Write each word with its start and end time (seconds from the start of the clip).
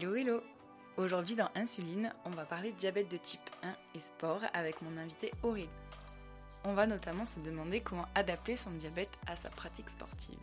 Hello 0.00 0.14
hello 0.14 0.40
Aujourd'hui 0.96 1.34
dans 1.34 1.50
Insuline, 1.56 2.12
on 2.24 2.30
va 2.30 2.44
parler 2.44 2.70
diabète 2.70 3.10
de 3.10 3.16
type 3.16 3.40
1 3.64 3.74
et 3.96 4.00
sport 4.00 4.42
avec 4.54 4.80
mon 4.80 4.96
invité 4.96 5.32
Aurélie. 5.42 5.68
On 6.62 6.72
va 6.72 6.86
notamment 6.86 7.24
se 7.24 7.40
demander 7.40 7.80
comment 7.80 8.06
adapter 8.14 8.54
son 8.54 8.70
diabète 8.70 9.18
à 9.26 9.34
sa 9.34 9.50
pratique 9.50 9.88
sportive. 9.88 10.38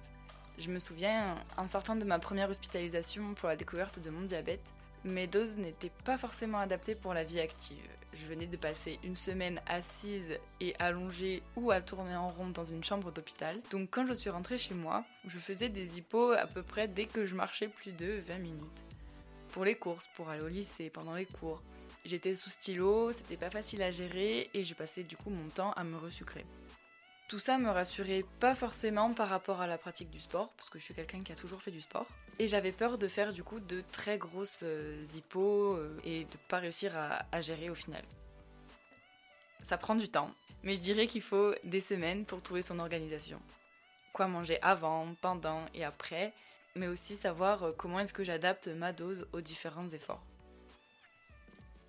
Je 0.58 0.70
me 0.70 0.78
souviens, 0.78 1.36
en 1.56 1.70
sortant 1.70 1.96
de 1.96 2.04
ma 2.04 2.20
première 2.20 2.50
hospitalisation 2.50 3.34
pour 3.36 3.48
la 3.48 3.56
découverte 3.56 4.00
de 4.00 4.10
mon 4.10 4.24
diabète, 4.24 4.66
mes 5.06 5.26
doses 5.26 5.56
n'étaient 5.56 5.94
pas 6.04 6.18
forcément 6.18 6.60
adaptées 6.60 6.96
pour 6.96 7.14
la 7.14 7.24
vie 7.24 7.40
active. 7.40 7.88
Je 8.12 8.28
venais 8.28 8.48
de 8.48 8.58
passer 8.58 9.00
une 9.06 9.16
semaine 9.16 9.62
assise 9.68 10.38
et 10.60 10.76
allongée 10.80 11.44
ou 11.56 11.72
à 11.72 11.80
tourner 11.80 12.18
en 12.18 12.28
rond 12.28 12.50
dans 12.50 12.66
une 12.66 12.84
chambre 12.84 13.10
d'hôpital. 13.14 13.62
Donc 13.72 13.88
quand 13.90 14.06
je 14.06 14.16
suis 14.16 14.30
rentrée 14.30 14.58
chez 14.58 14.74
moi, 14.74 15.06
je 15.26 15.40
faisais 15.40 15.70
des 15.70 15.98
hippos 15.98 16.34
à 16.34 16.46
peu 16.46 16.62
près 16.62 16.90
dès 16.90 17.06
que 17.06 17.26
je 17.26 17.36
marchais 17.36 17.70
plus 17.70 17.94
de 17.94 18.22
20 18.28 18.40
minutes. 18.40 18.95
Pour 19.56 19.64
les 19.64 19.76
courses, 19.76 20.10
pour 20.16 20.28
aller 20.28 20.42
au 20.42 20.50
lycée, 20.50 20.90
pendant 20.90 21.16
les 21.16 21.26
cours. 21.26 21.62
J'étais 22.04 22.36
sous 22.36 22.50
stylo, 22.50 23.14
c'était 23.14 23.38
pas 23.38 23.50
facile 23.50 23.84
à 23.84 23.90
gérer 23.90 24.50
et 24.54 24.66
je 24.66 24.74
passais 24.74 25.04
du 25.04 25.16
coup 25.16 25.30
mon 25.30 25.48
temps 25.48 25.72
à 25.78 25.86
me 25.86 25.98
resucrer. 25.98 26.46
Tout 27.30 27.40
ça 27.40 27.58
me 27.58 27.70
rassurait 27.70 28.26
pas 28.42 28.54
forcément 28.54 29.14
par 29.14 29.30
rapport 29.30 29.62
à 29.62 29.68
la 29.68 29.78
pratique 29.78 30.10
du 30.10 30.20
sport, 30.20 30.50
parce 30.58 30.70
que 30.70 30.78
je 30.78 30.84
suis 30.84 30.94
quelqu'un 30.94 31.24
qui 31.24 31.32
a 31.32 31.36
toujours 31.36 31.62
fait 31.62 31.72
du 31.72 31.80
sport. 31.80 32.06
Et 32.38 32.50
j'avais 32.50 32.74
peur 32.74 32.98
de 32.98 33.08
faire 33.08 33.32
du 33.32 33.46
coup 33.46 33.62
de 33.62 33.82
très 33.94 34.18
grosses 34.18 34.60
euh, 34.64 35.06
hippos 35.16 35.78
euh, 35.78 35.98
et 36.04 36.26
de 36.26 36.38
pas 36.50 36.60
réussir 36.60 36.92
à, 36.98 37.26
à 37.32 37.40
gérer 37.40 37.70
au 37.70 37.76
final. 37.76 38.04
Ça 39.64 39.78
prend 39.78 39.96
du 39.96 40.10
temps, 40.10 40.32
mais 40.64 40.76
je 40.76 40.82
dirais 40.82 41.08
qu'il 41.08 41.22
faut 41.22 41.56
des 41.64 41.80
semaines 41.80 42.26
pour 42.26 42.42
trouver 42.42 42.62
son 42.62 42.78
organisation. 42.80 43.40
Quoi 44.12 44.28
manger 44.28 44.62
avant, 44.62 45.16
pendant 45.22 45.64
et 45.74 45.86
après, 45.86 46.34
mais 46.76 46.88
aussi 46.88 47.16
savoir 47.16 47.64
euh, 47.64 47.72
comment 47.72 48.00
est-ce 48.00 48.14
que 48.14 48.24
j'adapte 48.24 48.68
ma 48.68 48.94
dose 48.94 49.28
aux 49.34 49.42
différents 49.42 49.90
efforts. 49.90 50.24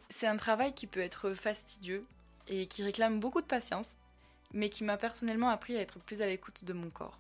C'est 0.09 0.27
un 0.27 0.37
travail 0.37 0.73
qui 0.75 0.87
peut 0.87 1.01
être 1.01 1.33
fastidieux 1.33 2.07
et 2.49 2.67
qui 2.67 2.83
réclame 2.83 3.19
beaucoup 3.19 3.41
de 3.41 3.47
patience, 3.47 3.89
mais 4.53 4.71
qui 4.71 4.85
m'a 4.85 4.97
personnellement 4.97 5.49
appris 5.49 5.77
à 5.77 5.81
être 5.81 5.99
plus 5.99 6.23
à 6.23 6.27
l'écoute 6.27 6.65
de 6.65 6.73
mon 6.73 6.91
corps. 6.91 7.19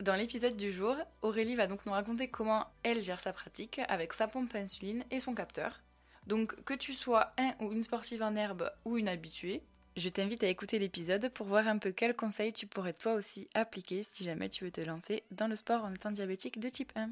Dans 0.00 0.14
l'épisode 0.14 0.56
du 0.56 0.72
jour, 0.72 0.96
Aurélie 1.22 1.56
va 1.56 1.66
donc 1.66 1.84
nous 1.86 1.92
raconter 1.92 2.28
comment 2.28 2.66
elle 2.82 3.02
gère 3.02 3.20
sa 3.20 3.32
pratique 3.32 3.80
avec 3.88 4.12
sa 4.12 4.28
pompe 4.28 4.54
à 4.54 4.58
insuline 4.58 5.04
et 5.10 5.20
son 5.20 5.34
capteur. 5.34 5.80
Donc 6.26 6.62
que 6.64 6.74
tu 6.74 6.92
sois 6.92 7.32
un 7.38 7.54
ou 7.60 7.72
une 7.72 7.82
sportive 7.82 8.22
en 8.22 8.36
herbe 8.36 8.70
ou 8.84 8.98
une 8.98 9.08
habituée, 9.08 9.62
je 9.98 10.08
t'invite 10.08 10.44
à 10.44 10.48
écouter 10.48 10.78
l'épisode 10.78 11.28
pour 11.30 11.46
voir 11.46 11.66
un 11.66 11.78
peu 11.78 11.90
quels 11.92 12.14
conseils 12.14 12.52
tu 12.52 12.66
pourrais 12.66 12.92
toi 12.92 13.14
aussi 13.14 13.48
appliquer 13.54 14.02
si 14.04 14.24
jamais 14.24 14.48
tu 14.48 14.64
veux 14.64 14.70
te 14.70 14.80
lancer 14.80 15.24
dans 15.32 15.48
le 15.48 15.56
sport 15.56 15.84
en 15.84 15.92
étant 15.92 16.12
diabétique 16.12 16.60
de 16.60 16.68
type 16.68 16.92
1. 16.94 17.10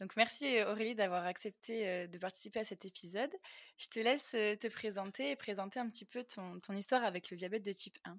Donc 0.00 0.16
merci 0.16 0.58
euh, 0.58 0.70
Aurélie 0.70 0.94
d'avoir 0.94 1.26
accepté 1.26 1.88
euh, 1.88 2.06
de 2.06 2.18
participer 2.18 2.60
à 2.60 2.64
cet 2.64 2.84
épisode. 2.84 3.32
Je 3.78 3.86
te 3.88 3.98
laisse 4.00 4.30
euh, 4.34 4.56
te 4.56 4.68
présenter 4.68 5.30
et 5.30 5.36
présenter 5.36 5.80
un 5.80 5.88
petit 5.88 6.04
peu 6.04 6.24
ton, 6.24 6.60
ton 6.60 6.72
histoire 6.74 7.04
avec 7.04 7.30
le 7.30 7.36
diabète 7.36 7.64
de 7.64 7.72
type 7.72 7.98
1. 8.04 8.18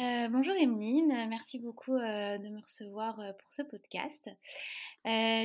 Euh, 0.00 0.28
bonjour 0.30 0.54
Emeline, 0.54 1.28
merci 1.28 1.58
beaucoup 1.58 1.94
euh, 1.94 2.38
de 2.38 2.48
me 2.48 2.62
recevoir 2.62 3.20
euh, 3.20 3.32
pour 3.34 3.52
ce 3.52 3.60
podcast. 3.60 4.30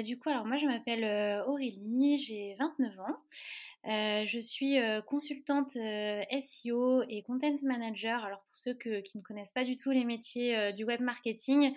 du 0.06 0.17
coup, 0.17 0.30
alors 0.30 0.45
moi 0.45 0.56
je 0.56 0.66
m'appelle 0.66 1.44
Aurélie, 1.48 2.17
j'ai 2.17 2.56
29 2.58 3.00
ans. 3.02 4.26
je 4.26 4.39
suis 4.39 4.77
consultante 5.05 5.71
SEO 5.71 7.04
et 7.10 7.23
content 7.23 7.55
manager. 7.64 8.23
Alors 8.23 8.39
pour 8.39 8.55
ceux 8.55 8.73
qui 8.73 9.17
ne 9.17 9.21
connaissent 9.21 9.52
pas 9.52 9.66
du 9.66 9.76
tout 9.76 9.92
les 9.92 10.05
métiers 10.05 10.71
du 10.71 10.86
web 10.86 11.02
marketing, 11.02 11.73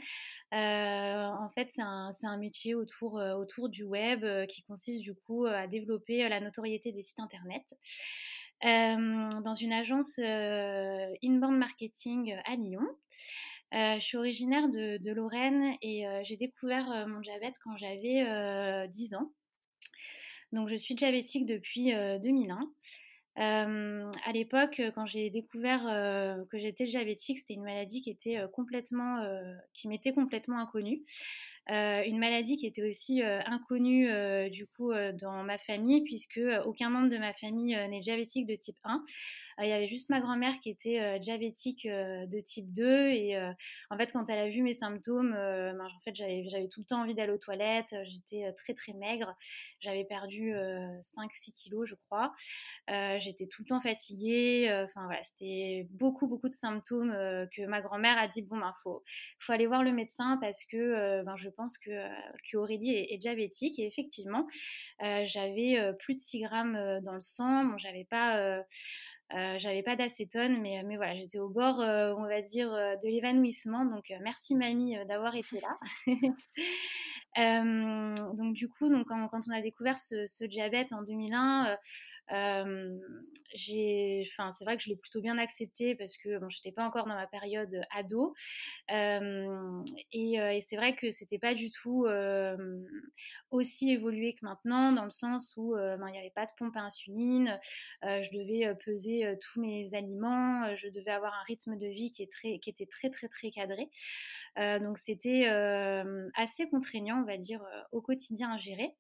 en 0.53 1.49
fait 1.57 1.71
c'est 1.71 1.83
un, 1.83 2.37
métier 2.39 2.77
autour 2.77 3.69
du 3.69 3.83
web 3.83 4.25
qui 4.47 4.63
consiste 4.63 5.03
du 5.03 5.15
coup 5.15 5.47
à 5.47 5.67
développer 5.67 6.29
la 6.29 6.39
notoriété 6.39 6.93
des 6.93 7.03
sites 7.03 7.19
internet. 7.19 7.65
Euh, 8.65 9.29
dans 9.43 9.55
une 9.55 9.73
agence 9.73 10.19
euh, 10.19 11.15
inbound 11.25 11.57
marketing 11.57 12.37
à 12.45 12.57
Lyon. 12.57 12.87
Euh, 13.73 13.95
je 13.95 14.01
suis 14.01 14.19
originaire 14.19 14.69
de, 14.69 15.13
Lorraine 15.13 15.77
et 15.81 16.05
j'ai 16.25 16.37
découvert 16.37 17.07
mon 17.09 17.21
diabète 17.21 17.55
quand 17.65 17.77
j'avais 17.79 18.89
10 18.89 19.15
ans. 19.15 19.33
Donc 20.53 20.69
je 20.69 20.75
suis 20.75 20.95
diabétique 20.95 21.47
depuis 21.47 21.93
2001. 22.23 22.59
Euh, 23.39 24.11
à 24.27 24.33
l'époque, 24.33 24.83
quand 24.95 25.07
j'ai 25.07 25.31
découvert 25.31 25.87
euh, 25.89 26.45
que 26.51 26.59
j'étais 26.59 26.85
diabétique, 26.85 27.39
c'était 27.39 27.55
une 27.55 27.63
maladie 27.63 28.03
qui 28.03 28.37
complètement, 28.53 29.25
qui 29.73 29.89
m'était 29.89 30.13
complètement 30.13 30.59
inconnue. 30.59 31.03
Euh, 31.71 32.03
une 32.05 32.19
maladie 32.19 32.57
qui 32.57 32.67
était 32.67 32.83
aussi 32.83 33.23
euh, 33.23 33.41
inconnue 33.47 34.11
euh, 34.11 34.49
du 34.49 34.67
coup 34.67 34.93
dans 35.15 35.45
ma 35.45 35.59
famille 35.59 36.03
puisque 36.03 36.41
aucun 36.65 36.91
membre 36.91 37.09
de 37.11 37.19
ma 37.19 37.33
famille 37.33 37.77
n'est 37.89 38.01
diabétique 38.01 38.47
de 38.47 38.55
type 38.55 38.79
1. 38.85 39.05
Il 39.63 39.69
y 39.69 39.73
avait 39.73 39.89
juste 39.89 40.09
ma 40.09 40.21
grand-mère 40.21 40.59
qui 40.63 40.71
était 40.71 41.21
diabétique 41.21 41.87
de 41.87 42.41
type 42.41 42.73
2 42.73 43.09
et 43.09 43.37
en 43.91 43.97
fait 43.99 44.11
quand 44.11 44.29
elle 44.31 44.39
a 44.39 44.49
vu 44.49 44.63
mes 44.63 44.73
symptômes, 44.73 45.33
ben, 45.33 45.87
j'avais 46.15 46.69
tout 46.69 46.81
le 46.81 46.87
temps 46.87 47.03
envie 47.03 47.15
d'aller 47.15 47.33
aux 47.33 47.39
toilettes, 47.39 47.95
j'étais 48.05 48.51
très 48.55 48.73
très 48.73 48.95
maigre, 48.95 49.37
j'avais 49.81 50.05
perdu 50.05 50.55
5-6 50.55 51.53
kilos 51.53 51.87
je 51.87 51.95
crois, 52.07 52.33
j'étais 53.19 53.47
tout 53.49 53.63
le 53.63 53.67
temps 53.67 53.81
fatiguée, 53.81 54.71
enfin 54.85 55.05
voilà 55.05 55.23
c'était 55.23 55.87
beaucoup 55.91 56.27
beaucoup 56.27 56.49
de 56.49 56.55
symptômes 56.55 57.13
que 57.55 57.67
ma 57.67 57.83
grand-mère 57.83 58.17
a 58.17 58.29
dit 58.29 58.41
bon 58.41 58.57
ben 58.57 58.73
faut 58.83 59.05
faut 59.41 59.53
aller 59.53 59.67
voir 59.67 59.83
le 59.83 59.93
médecin 59.93 60.39
parce 60.41 60.65
que 60.65 61.23
ben, 61.23 61.37
je 61.37 61.51
je 61.51 61.60
que, 61.79 61.91
que 62.51 62.57
Aurélie 62.57 62.95
est, 62.95 63.19
diabétique. 63.19 63.79
Et 63.79 63.87
effectivement, 63.87 64.47
euh, 65.03 65.25
j'avais 65.27 65.79
euh, 65.79 65.93
plus 65.93 66.15
de 66.15 66.21
6 66.21 66.41
grammes 66.41 66.77
euh, 66.77 67.01
dans 67.01 67.15
le 67.15 67.21
sang. 67.21 67.65
Bon, 67.65 67.79
j'avais 67.79 68.05
pas. 68.05 68.63
j'avais 69.59 69.83
pas 69.83 69.97
d'acétone, 69.97 70.61
mais, 70.61 70.83
mais 70.85 70.97
voilà, 70.97 71.15
j'étais 71.15 71.39
au 71.39 71.49
bord, 71.49 71.79
on 71.79 72.27
va 72.27 72.43
dire, 72.43 72.71
de 72.71 73.09
l'évanouissement. 73.09 73.85
Donc, 73.85 74.13
merci 74.21 74.55
mamie 74.55 74.97
d'avoir 75.07 75.37
été 75.37 75.61
là. 75.61 75.79
donc 78.35 78.55
du 78.55 78.69
coup, 78.69 78.89
donc, 78.89 79.07
quand, 79.07 79.31
on 79.33 79.53
a 79.53 79.61
découvert 79.61 79.99
ce, 79.99 80.27
ce 80.27 80.45
diabète 80.45 80.93
en 80.93 81.03
2001, 81.03 81.65
j'ai, 81.65 81.77
c'est 84.51 84.65
vrai 84.65 84.77
que 84.77 84.83
je 84.83 84.89
l'ai 84.89 84.97
plutôt 84.97 85.21
bien 85.21 85.39
accepté 85.39 85.95
parce 85.95 86.17
que 86.17 86.39
bon, 86.39 86.49
j'étais 86.49 86.73
pas 86.73 86.85
encore 86.85 87.07
dans 87.07 87.15
ma 87.15 87.27
période 87.27 87.81
ado, 87.91 88.35
et, 88.89 90.61
c'est 90.67 90.77
vrai 90.77 90.95
que 90.95 91.11
c'était 91.11 91.39
pas 91.39 91.55
du 91.55 91.71
tout 91.71 92.07
aussi 93.51 93.91
évolué 93.91 94.35
que 94.35 94.45
maintenant, 94.45 94.93
dans 94.93 95.05
le 95.05 95.11
sens 95.11 95.55
où 95.57 95.75
ben, 95.75 96.09
il 96.09 96.13
n'y 96.13 96.19
avait 96.19 96.31
pas 96.31 96.47
de 96.47 96.53
pompe 96.57 96.77
à 96.77 96.81
insuline, 96.81 97.59
je 98.03 98.31
devais 98.37 98.75
peser 98.85 99.37
tous 99.41 99.61
mes 99.61 99.95
aliments, 99.95 100.75
je 100.77 100.89
devais 100.89 101.11
avoir 101.11 101.35
un 101.35 101.43
rythme 101.45 101.77
de 101.77 101.87
vie 101.87 102.13
qui 102.13 102.23
était 102.23 102.87
très 102.87 103.11
très 103.11 103.29
très 103.29 103.51
cadré. 103.51 103.91
donc 104.57 104.99
c'était 104.99 105.47
assez 106.35 106.69
contraignant, 106.69 107.23
on 107.23 107.27
va 107.27 107.37
dire, 107.37 107.65
au 107.93 108.01
quotidien 108.01 108.53
à 108.53 108.59
gérer. 108.59 108.95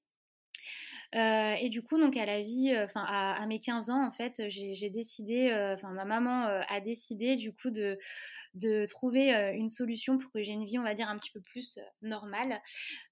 Euh, 1.16 1.54
et 1.60 1.70
du 1.70 1.82
coup, 1.82 1.98
donc 1.98 2.16
à 2.16 2.24
la 2.24 2.40
vie, 2.40 2.72
euh, 2.72 2.84
enfin 2.84 3.04
à, 3.04 3.44
mes 3.46 3.58
15 3.58 3.90
ans, 3.90 4.06
en 4.06 4.12
fait, 4.12 4.42
j'ai 4.48 4.90
décidé, 4.90 5.50
euh, 5.50 5.74
enfin 5.74 5.90
ma 5.90 6.04
maman 6.04 6.44
a 6.68 6.80
décidé 6.80 7.36
du 7.36 7.52
coup 7.52 7.70
de, 7.70 7.98
trouver 8.86 9.32
une 9.54 9.70
solution 9.70 10.18
pour 10.18 10.30
que 10.32 10.42
j'ai 10.42 10.52
une 10.52 10.64
vie, 10.64 10.78
on 10.78 10.82
va 10.82 10.94
dire, 10.94 11.08
un 11.08 11.16
petit 11.18 11.30
peu 11.30 11.40
plus 11.40 11.78
normale. 12.02 12.60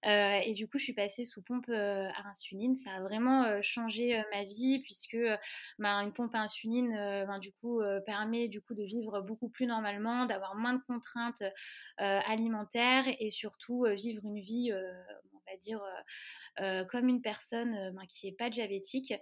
et 0.05 0.55
du 0.55 0.69
coup, 0.69 0.78
je 0.78 0.84
suis 0.84 0.93
passée 0.93 1.25
sous 1.25 1.43
pompe 1.43 1.69
à 1.70 2.28
insuline. 2.28 2.75
Ça 2.75 2.90
a 2.93 3.00
vraiment 3.00 3.61
changé 3.62 4.20
ma 4.32 4.44
vie 4.44 4.81
puisque 4.81 5.19
ben, 5.78 6.00
une 6.02 6.12
pompe 6.12 6.34
à 6.34 6.40
insuline, 6.40 6.93
ben, 6.93 7.38
du 7.38 7.52
coup, 7.52 7.81
permet 8.06 8.49
du 8.49 8.61
coup 8.61 8.75
de 8.75 8.84
vivre 8.84 9.20
beaucoup 9.23 9.49
plus 9.49 9.67
normalement, 9.67 10.26
d'avoir 10.26 10.55
moins 10.56 10.75
de 10.75 10.82
contraintes 10.87 11.43
alimentaires 11.99 13.05
et 13.19 13.31
surtout 13.31 13.87
vivre 13.96 14.25
une 14.25 14.40
vie, 14.40 14.73
dire 15.56 15.81
euh, 16.61 16.85
comme 16.85 17.09
une 17.09 17.23
personne 17.23 17.75
euh, 17.75 17.91
ben, 17.93 18.05
qui 18.09 18.27
n'est 18.27 18.33
pas 18.33 18.50
diabétique. 18.50 19.15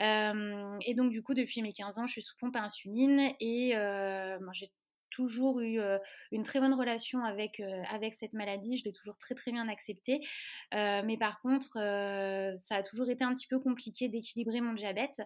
Euh, 0.00 0.78
et 0.84 0.94
donc, 0.94 1.10
du 1.10 1.22
coup, 1.22 1.34
depuis 1.34 1.62
mes 1.62 1.72
15 1.72 1.98
ans, 1.98 2.06
je 2.06 2.12
suis 2.12 2.22
sous 2.22 2.36
pompe 2.38 2.56
à 2.56 2.62
insuline 2.62 3.32
et 3.40 3.72
ben, 3.74 4.52
j'ai 4.52 4.70
toujours 5.10 5.60
eu 5.60 5.80
une 6.32 6.42
très 6.42 6.60
bonne 6.60 6.74
relation 6.74 7.24
avec, 7.24 7.60
avec 7.90 8.14
cette 8.14 8.32
maladie, 8.32 8.78
je 8.78 8.84
l'ai 8.84 8.92
toujours 8.92 9.16
très 9.18 9.34
très 9.34 9.52
bien 9.52 9.68
acceptée. 9.68 10.20
mais 10.72 11.16
par 11.18 11.40
contre, 11.40 11.74
ça 12.58 12.76
a 12.76 12.82
toujours 12.82 13.08
été 13.10 13.24
un 13.24 13.34
petit 13.34 13.46
peu 13.46 13.58
compliqué 13.58 14.08
d'équilibrer 14.08 14.60
mon 14.60 14.74
diabète, 14.74 15.22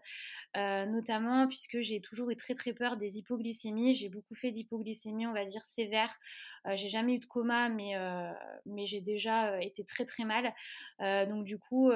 notamment 0.54 1.46
puisque 1.48 1.80
j'ai 1.80 2.00
toujours 2.00 2.30
eu 2.30 2.36
très 2.36 2.54
très 2.54 2.72
peur 2.72 2.96
des 2.96 3.18
hypoglycémies. 3.18 3.94
J'ai 3.94 4.08
beaucoup 4.08 4.34
fait 4.34 4.50
d'hypoglycémie, 4.50 5.26
on 5.26 5.32
va 5.32 5.44
dire 5.44 5.64
sévère. 5.64 6.18
j'ai 6.74 6.88
jamais 6.88 7.14
eu 7.14 7.18
de 7.18 7.26
coma, 7.26 7.68
mais, 7.68 7.94
mais 8.66 8.86
j'ai 8.86 9.00
déjà 9.00 9.60
été 9.62 9.84
très 9.84 10.04
très 10.04 10.24
mal. 10.24 10.52
donc 11.28 11.44
du 11.44 11.58
coup, 11.58 11.90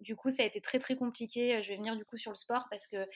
du 0.00 0.16
coup, 0.16 0.30
ça 0.30 0.42
a 0.42 0.46
été 0.46 0.60
très 0.60 0.78
très 0.78 0.96
compliqué. 0.96 1.62
Je 1.62 1.68
vais 1.68 1.76
venir 1.76 1.96
du 1.96 2.04
coup 2.04 2.16
sur 2.16 2.30
le 2.30 2.36
sport 2.36 2.66
parce 2.70 2.86
que 2.86 3.06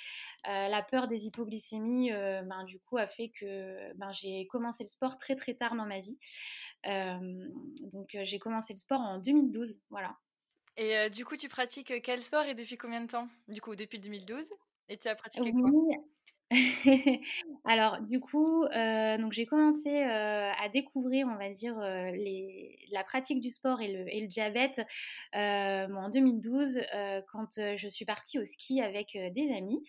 la 0.44 0.82
peur 0.82 1.08
des 1.08 1.26
hypoglycémies, 1.26 2.10
ben, 2.10 2.64
du 2.64 2.80
coup, 2.80 2.98
a 2.98 3.06
fait 3.06 3.30
que 3.30 3.92
ben, 3.94 4.12
j'ai 4.12 4.46
commencé 4.46 4.84
le 4.84 4.88
sport 4.88 5.16
très 5.16 5.36
très 5.36 5.54
tard 5.54 5.74
dans 5.74 5.86
ma 5.86 6.00
vie. 6.00 6.18
donc, 6.84 8.16
j'ai 8.22 8.38
commencé 8.38 8.72
le 8.72 8.78
sport 8.78 9.00
en 9.00 9.18
2012, 9.18 9.80
voilà. 9.90 10.16
Et 10.76 11.10
du 11.10 11.24
coup, 11.24 11.36
tu 11.36 11.48
pratiques 11.48 11.92
quel 12.02 12.22
sport 12.22 12.44
et 12.44 12.54
depuis 12.54 12.76
combien 12.76 13.02
de 13.02 13.10
temps? 13.10 13.28
Du 13.48 13.60
coup, 13.60 13.76
depuis 13.76 14.00
2012 14.00 14.48
Et 14.88 14.96
tu 14.96 15.08
as 15.08 15.14
pratiqué 15.14 15.52
quoi? 15.52 15.70
Alors, 17.64 18.00
du 18.00 18.20
coup, 18.20 18.64
euh, 18.64 19.18
donc 19.18 19.32
j'ai 19.32 19.46
commencé 19.46 20.02
euh, 20.02 20.50
à 20.52 20.68
découvrir, 20.68 21.26
on 21.28 21.36
va 21.36 21.50
dire, 21.50 21.78
euh, 21.78 22.10
la 22.90 23.04
pratique 23.04 23.40
du 23.40 23.50
sport 23.50 23.80
et 23.80 23.92
le, 23.92 24.14
et 24.14 24.20
le 24.20 24.26
diabète 24.26 24.82
en 25.34 26.08
2012 26.10 26.80
quand 27.32 27.58
je 27.76 27.88
suis 27.88 28.04
partie 28.04 28.38
au 28.38 28.44
ski 28.44 28.80
avec 28.80 29.16
des 29.34 29.52
amis. 29.56 29.82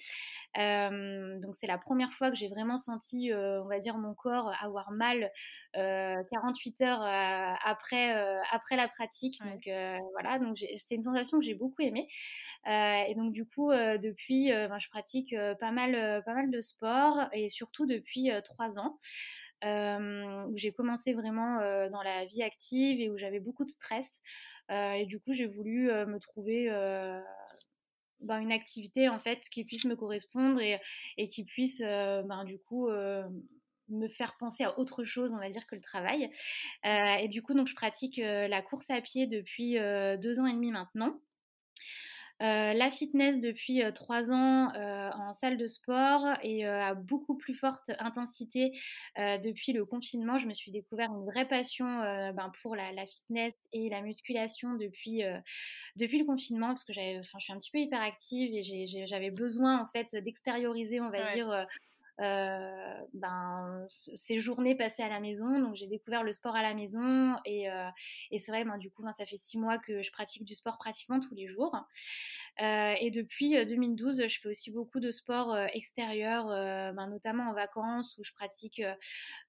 Donc, 0.56 1.56
c'est 1.56 1.68
la 1.68 1.78
première 1.78 2.14
fois 2.14 2.30
que 2.30 2.36
j'ai 2.38 2.48
vraiment 2.48 2.78
senti, 2.78 3.32
on 3.34 3.68
va 3.68 3.80
dire, 3.80 3.98
mon 3.98 4.14
corps 4.14 4.54
avoir 4.62 4.92
mal 4.92 5.32
48 5.74 6.82
heures 6.82 7.04
après, 7.04 8.14
après 8.52 8.76
la 8.76 8.88
pratique. 8.88 9.40
Donc, 9.44 9.70
voilà, 10.14 10.40
donc 10.40 10.58
c'est 10.78 10.96
une 10.96 11.04
sensation 11.04 11.40
que 11.40 11.46
j'ai 11.46 11.56
beaucoup 11.56 11.82
aimée. 11.82 12.08
et 12.68 13.14
donc, 13.16 13.34
du 13.34 13.46
coup, 13.46 13.72
depuis, 13.72 14.52
ben, 14.52 14.80
je 14.80 14.90
pratique 14.90 15.36
pas 15.60 15.72
mal, 15.72 16.24
pas 16.26 16.34
mal 16.34 16.52
de 16.52 16.62
sport 16.62 17.28
et 17.34 17.50
surtout 17.50 17.86
depuis 17.86 18.30
trois 18.44 18.78
ans. 18.80 19.00
où 19.64 20.58
j'ai 20.58 20.72
commencé 20.74 21.14
vraiment 21.14 21.58
dans 21.90 22.02
la 22.04 22.26
vie 22.26 22.44
active 22.44 23.00
et 23.00 23.10
où 23.10 23.18
j'avais 23.18 23.40
beaucoup 23.40 23.64
de 23.64 23.70
stress. 23.70 24.22
et 24.70 25.06
du 25.06 25.20
coup, 25.20 25.34
j'ai 25.34 25.48
voulu 25.48 25.88
me 25.88 26.20
trouver 26.20 26.70
une 28.30 28.52
activité 28.52 29.10
en 29.10 29.20
fait 29.20 29.50
qui 29.50 29.64
puisse 29.64 29.86
me 29.86 29.96
correspondre 29.96 30.62
et, 30.62 30.80
et 31.18 31.28
qui 31.28 31.44
puisse 31.44 31.80
ben, 31.80 32.44
du 32.46 32.60
coup 32.60 32.90
me 33.90 34.08
faire 34.08 34.36
penser 34.38 34.64
à 34.64 34.80
autre 34.80 35.04
chose, 35.04 35.34
on 35.34 35.40
va 35.40 35.50
dire, 35.50 35.68
que 35.68 35.76
le 35.76 35.82
travail. 35.82 36.30
et 36.84 37.28
du 37.28 37.42
coup, 37.42 37.54
donc, 37.54 37.68
je 37.68 37.76
pratique 37.76 38.18
la 38.18 38.62
course 38.62 38.90
à 38.90 39.02
pied 39.02 39.28
depuis 39.28 39.74
deux 39.74 40.40
ans 40.40 40.48
et 40.48 40.54
demi 40.54 40.72
maintenant. 40.72 41.20
Euh, 42.44 42.74
la 42.74 42.92
fitness 42.92 43.40
depuis 43.40 43.82
euh, 43.82 43.92
trois 43.92 44.30
ans 44.30 44.74
euh, 44.76 45.10
en 45.12 45.34
salle 45.34 45.56
de 45.56 45.68
sport 45.68 46.28
et 46.42 46.66
à 46.66 46.94
beaucoup 46.94 47.38
plus 47.38 47.54
forte 47.54 47.92
intensité 48.00 48.78
depuis 49.18 49.72
le 49.72 49.86
confinement. 49.86 50.38
Je 50.38 50.48
me 50.48 50.54
suis 50.54 50.72
découvert 50.72 51.10
une 51.12 51.26
vraie 51.26 51.48
passion 51.48 51.86
ben, 51.86 52.52
pour 52.62 52.76
la, 52.76 53.06
fitness 53.06 53.54
et 53.72 53.90
la 53.90 54.02
musculation 54.02 54.76
depuis, 54.76 55.22
depuis 55.96 56.20
le 56.20 56.26
confinement 56.26 56.68
parce 56.68 56.84
que 56.84 56.94
je 56.94 57.22
suis 57.40 57.54
un 57.54 57.58
petit 57.58 57.72
peu 57.72 57.80
hyperactive 57.80 58.54
et 58.54 59.06
j'avais 59.06 59.32
besoin 59.32 59.82
en 59.82 59.88
fait 59.88 60.16
d'extérioriser, 60.16 61.00
on 61.00 61.10
va 61.10 61.34
dire 61.34 61.66
euh, 62.22 63.00
ben, 63.14 63.86
ces 63.88 64.40
journées 64.40 64.76
passées 64.76 65.02
à 65.02 65.10
la 65.10 65.20
maison. 65.20 65.60
Donc 65.60 65.76
j'ai 65.76 65.88
découvert 65.88 66.24
le 66.24 66.32
sport 66.32 66.56
à 66.56 66.62
la 66.62 66.74
maison 66.74 67.36
et, 67.46 67.70
euh, 67.70 67.90
c'est 68.38 68.52
vrai, 68.52 68.64
ben, 68.64 68.78
du 68.78 68.92
coup, 68.92 69.04
ben, 69.04 69.14
ça 69.14 69.26
fait 69.26 69.38
six 69.38 69.58
mois 69.58 69.78
que 69.80 70.02
je 70.02 70.12
pratique 70.12 70.46
du 70.46 70.54
sport 70.54 70.78
pratiquement 70.78 71.20
tous 71.20 71.34
les 71.34 71.48
jours. 71.48 71.76
Euh, 72.62 72.94
et 73.00 73.10
depuis 73.10 73.66
2012, 73.66 74.28
je 74.28 74.40
fais 74.40 74.50
aussi 74.50 74.72
beaucoup 74.72 75.00
de 75.00 75.12
sport 75.12 75.58
extérieur, 75.74 76.46
ben, 76.48 77.08
notamment 77.08 77.50
en 77.50 77.54
vacances 77.54 78.16
où 78.18 78.24
je 78.24 78.32
pratique 78.34 78.82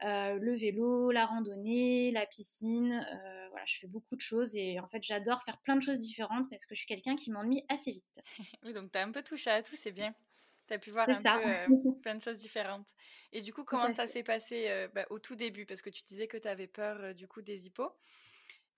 le 0.00 0.58
vélo, 0.58 1.10
la 1.10 1.26
randonnée, 1.26 2.10
la 2.12 2.26
piscine. 2.26 3.06
voilà, 3.50 3.64
je 3.66 3.78
fais 3.80 3.86
beaucoup 3.86 4.16
de 4.16 4.20
choses 4.20 4.56
et 4.56 4.80
en 4.80 4.88
fait, 4.88 5.02
j'adore 5.02 5.42
faire 5.42 5.58
plein 5.58 5.76
de 5.76 5.82
choses 5.82 5.98
différentes 5.98 6.48
parce 6.48 6.64
que 6.66 6.74
je 6.74 6.80
suis 6.80 6.86
quelqu'un 6.86 7.16
qui 7.16 7.30
m'ennuie 7.30 7.64
assez 7.68 7.92
vite. 7.92 8.20
oui, 8.64 8.72
donc 8.72 8.90
tu 8.90 8.98
as 8.98 9.02
un 9.02 9.10
peu 9.10 9.22
touché 9.22 9.50
à 9.50 9.62
tout, 9.62 9.76
c'est 9.76 9.92
bien. 9.92 10.14
Tu 10.66 10.74
as 10.74 10.78
pu 10.78 10.90
voir 10.90 11.08
un 11.08 11.22
peu 11.22 11.32
plein 12.02 12.14
de 12.14 12.22
choses 12.22 12.38
différentes. 12.38 12.88
Et 13.32 13.40
du 13.40 13.52
coup, 13.52 13.64
comment 13.64 13.92
ça 13.92 14.06
s'est 14.06 14.22
passé 14.22 14.88
bah, 14.94 15.06
au 15.10 15.18
tout 15.18 15.36
début? 15.36 15.66
Parce 15.66 15.82
que 15.82 15.90
tu 15.90 16.02
disais 16.04 16.26
que 16.26 16.36
tu 16.36 16.48
avais 16.48 16.66
peur 16.66 17.14
du 17.14 17.26
coup 17.28 17.42
des 17.42 17.66
hippos. 17.66 17.92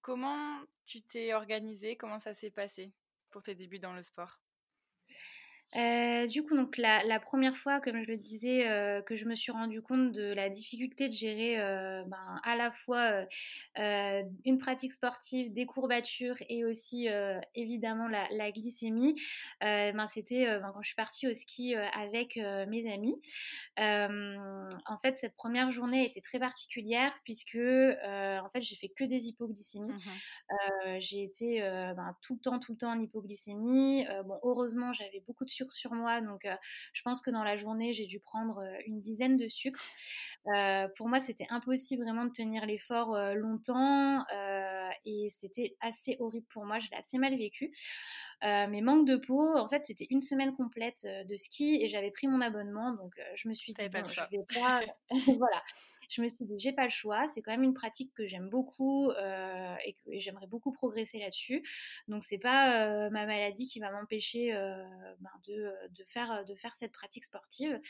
Comment 0.00 0.60
tu 0.84 1.02
t'es 1.02 1.34
organisée? 1.34 1.96
Comment 1.96 2.18
ça 2.18 2.34
s'est 2.34 2.50
passé 2.50 2.92
pour 3.30 3.42
tes 3.42 3.54
débuts 3.54 3.78
dans 3.78 3.92
le 3.92 4.02
sport? 4.02 4.40
Euh, 5.74 6.26
du 6.26 6.42
coup, 6.42 6.56
donc 6.56 6.76
la, 6.78 7.20
première 7.20 7.56
fois, 7.56 7.80
comme 7.80 8.00
je 8.00 8.06
le 8.06 8.16
disais, 8.16 8.68
euh, 8.68 9.02
que 9.02 9.16
je 9.16 9.26
me 9.26 9.34
suis 9.34 9.52
rendu 9.52 9.82
compte 9.82 10.12
de 10.12 10.32
la 10.32 10.48
difficulté 10.48 11.08
de 11.08 11.12
gérer 11.12 11.60
euh, 11.60 12.02
ben, 12.06 12.40
à 12.44 12.56
la 12.56 12.70
fois 12.70 13.26
une 13.76 14.58
pratique 14.58 14.92
sportive, 14.92 15.52
des 15.52 15.66
courbatures 15.66 16.36
et 16.48 16.64
aussi 16.64 17.08
évidemment 17.54 18.08
la, 18.08 18.50
glycémie, 18.52 19.16
ben, 19.60 20.06
c'était 20.06 20.46
ben, 20.46 20.70
quand 20.72 20.82
je 20.82 20.88
suis 20.88 20.96
partie 20.96 21.28
au 21.28 21.34
ski 21.34 21.74
avec 21.74 22.36
mes 22.36 22.90
amis. 22.92 23.20
en 23.76 24.98
fait, 25.02 25.16
cette 25.16 25.36
première 25.36 25.72
journée 25.72 26.06
était 26.06 26.20
très 26.20 26.38
particulière 26.38 27.12
puisque 27.24 27.56
en 27.56 28.48
fait, 28.50 28.62
j'ai 28.62 28.76
fait 28.76 28.88
que 28.88 29.04
des 29.04 29.26
hypoglycémies. 29.26 29.92
Mmh 29.92 30.10
j'ai 30.98 31.22
été 31.22 31.60
tout 32.22 32.34
le 32.34 32.40
temps, 32.40 32.58
tout 32.58 32.72
le 32.72 32.78
temps 32.78 32.92
en 32.92 33.00
hypoglycémie. 33.00 34.06
bon, 34.24 34.38
heureusement, 34.42 34.92
j'avais 34.92 35.22
beaucoup 35.26 35.44
de 35.44 35.50
sucre 35.56 35.72
sur 35.72 35.92
moi, 35.92 36.20
donc 36.20 36.46
je 36.92 37.02
pense 37.02 37.20
que 37.20 37.30
dans 37.30 37.42
la 37.42 37.56
journée, 37.56 37.92
j'ai 37.92 38.06
dû 38.06 38.20
prendre 38.20 38.62
une 38.86 39.00
dizaine 39.00 39.36
de 39.36 39.48
sucres. 39.48 39.84
pour 40.96 41.08
moi, 41.08 41.20
c'était 41.20 41.46
impossible 41.50 42.02
vraiment 42.02 42.24
de 42.24 42.32
tenir 42.32 42.66
l'effort 42.66 43.16
longtemps 43.34 44.24
et 45.04 45.28
c'était 45.30 45.76
assez 45.80 46.16
horrible 46.20 46.46
pour 46.48 46.64
moi. 46.64 46.78
Je 46.78 46.90
l'ai 46.90 46.96
assez 46.96 47.18
mal 47.18 47.36
vécu. 47.36 47.72
mais 48.42 48.80
manque 48.80 49.06
de 49.06 49.16
peau, 49.16 49.56
en 49.56 49.68
fait, 49.68 49.84
c'était 49.84 50.06
une 50.10 50.20
semaine 50.20 50.54
complète 50.54 51.06
de 51.26 51.36
ski 51.36 51.80
et 51.82 51.88
j'avais 51.88 52.10
pris 52.10 52.28
mon 52.28 52.40
abonnement, 52.40 52.94
donc 52.94 53.14
je 53.34 53.48
me 53.48 53.54
suis 53.54 53.72
dit, 53.72 53.88
bon, 53.88 54.04
je 54.04 54.20
vais 54.30 54.44
pas, 54.54 54.80
voilà, 55.40 55.62
je 56.08 56.22
me 56.22 56.28
suis 56.28 56.44
dit, 56.44 56.54
j'ai 56.58 56.72
pas 56.72 56.84
le 56.84 56.90
choix. 56.90 57.28
C'est 57.28 57.42
quand 57.42 57.52
même 57.52 57.62
une 57.62 57.74
pratique 57.74 58.12
que 58.14 58.26
j'aime 58.26 58.48
beaucoup 58.48 59.10
euh, 59.10 59.76
et 59.84 59.94
que 59.94 60.18
j'aimerais 60.18 60.46
beaucoup 60.46 60.72
progresser 60.72 61.18
là-dessus. 61.18 61.62
Donc, 62.08 62.24
c'est 62.24 62.38
pas 62.38 62.86
euh, 62.86 63.10
ma 63.10 63.26
maladie 63.26 63.66
qui 63.66 63.80
va 63.80 63.90
m'empêcher 63.90 64.54
euh, 64.54 64.82
ben, 65.20 65.30
de, 65.46 66.04
faire, 66.04 66.44
cette 66.74 66.92
pratique 66.92 67.24
sportive. 67.24 67.80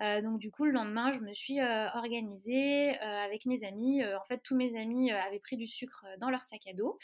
donc, 0.00 0.38
du 0.38 0.50
coup, 0.50 0.64
le 0.64 0.72
lendemain, 0.72 1.12
je 1.12 1.20
me 1.20 1.32
suis 1.32 1.60
organisée 1.60 2.96
avec 2.98 3.46
mes 3.46 3.64
amis. 3.64 4.04
en 4.04 4.24
fait, 4.24 4.38
tous 4.42 4.56
mes 4.56 4.78
amis 4.78 5.10
avaient 5.10 5.40
pris 5.40 5.56
du 5.56 5.66
sucre 5.66 6.06
dans 6.18 6.30
leur 6.30 6.44
sac 6.44 6.66
à 6.68 6.72
dos. 6.72 6.98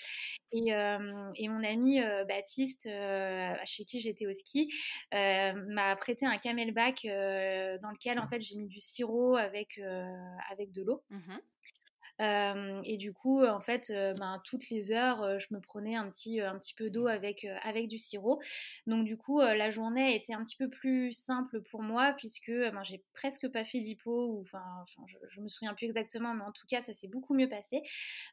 Et, 0.53 0.73
mon 1.49 1.65
ami 1.65 2.01
Baptiste, 2.29 2.89
chez 3.65 3.85
qui 3.85 4.01
j'étais 4.01 4.27
au 4.27 4.33
ski, 4.33 4.73
m'a 5.13 5.97
prêté 5.97 6.27
un 6.27 6.39
camelback 6.39 7.03
dans 7.05 7.91
lequel, 7.91 8.19
en 8.19 8.29
fait, 8.29 8.41
j'ai 8.41 8.57
mis 8.57 8.69
du 8.69 8.81
sirop 8.81 9.37
avec 9.37 9.79
de 10.73 10.83
l'eau. 10.83 11.03
Mmh 11.11 11.39
et 12.19 12.97
du 12.97 13.13
coup, 13.13 13.45
en 13.45 13.61
fait, 13.61 13.93
ben, 14.19 14.41
toutes 14.45 14.71
les 14.71 14.93
heures, 14.93 15.39
je 15.39 15.47
me 15.51 15.61
prenais 15.61 15.97
un 15.97 16.09
petit, 16.09 16.41
un 16.41 16.59
petit 16.59 16.75
peu 16.75 16.89
d'eau 16.89 17.07
avec, 17.07 17.47
avec 17.63 17.89
du 17.89 17.99
sirop. 17.99 18.41
Donc, 18.87 19.05
du 19.05 19.17
coup, 19.17 19.41
la 19.41 19.71
journée 19.71 20.17
était 20.17 20.33
un 20.33 20.45
petit 20.45 20.57
peu 20.57 20.71
plus 20.71 21.13
simple 21.13 21.61
pour 21.63 21.83
moi 21.83 22.15
puisque 22.17 22.51
ben, 22.51 22.83
j'ai 22.83 23.05
presque 23.13 23.49
pas 23.49 23.65
fait 23.65 23.81
d'hypo. 23.81 24.41
Enfin, 24.41 24.65
je, 25.07 25.17
je, 25.29 25.41
me 25.41 25.49
souviens 25.49 25.75
plus 25.75 25.87
exactement, 25.87 26.35
mais 26.35 26.45
en 26.45 26.53
tout 26.53 26.67
cas, 26.67 26.81
ça 26.81 26.95
s'est 26.95 27.09
beaucoup 27.09 27.35
mieux 27.35 27.49
passé. 27.49 27.83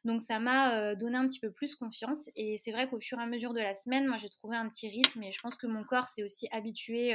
Donc, 0.04 0.22
ça 0.22 0.38
m'a 0.38 0.94
donné 0.94 1.16
un 1.16 1.28
petit 1.28 1.40
peu 1.40 1.50
plus 1.50 1.74
confiance. 1.74 2.30
Et 2.36 2.56
c'est 2.56 2.72
vrai 2.72 2.88
qu'au 2.88 3.00
fur 3.00 3.18
et 3.18 3.22
à 3.22 3.26
mesure 3.26 3.52
de 3.52 3.60
la 3.60 3.74
semaine, 3.74 4.06
moi, 4.06 4.16
j'ai 4.16 4.30
trouvé 4.30 4.56
un 4.56 4.68
petit 4.68 4.88
rythme 4.88 5.22
et 5.22 5.32
je 5.32 5.40
pense 5.40 5.56
que 5.56 5.66
mon 5.66 5.84
corps 5.84 6.08
s'est 6.08 6.22
aussi 6.22 6.48
habitué 6.52 7.14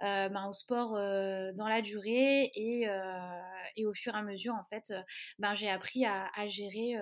ben, 0.00 0.46
au 0.48 0.52
sport 0.52 0.96
euh, 0.96 1.52
dans 1.54 1.68
la 1.68 1.82
durée 1.82 2.50
et, 2.54 2.88
euh, 2.88 3.40
et, 3.76 3.86
au 3.86 3.94
fur 3.94 4.14
et 4.14 4.18
à 4.18 4.22
mesure, 4.22 4.54
en 4.54 4.64
fait, 4.64 4.92
ben, 5.38 5.54
j'ai 5.54 5.68
appris 5.68 6.04
à, 6.04 6.30
à 6.34 6.48
gérer, 6.48 6.94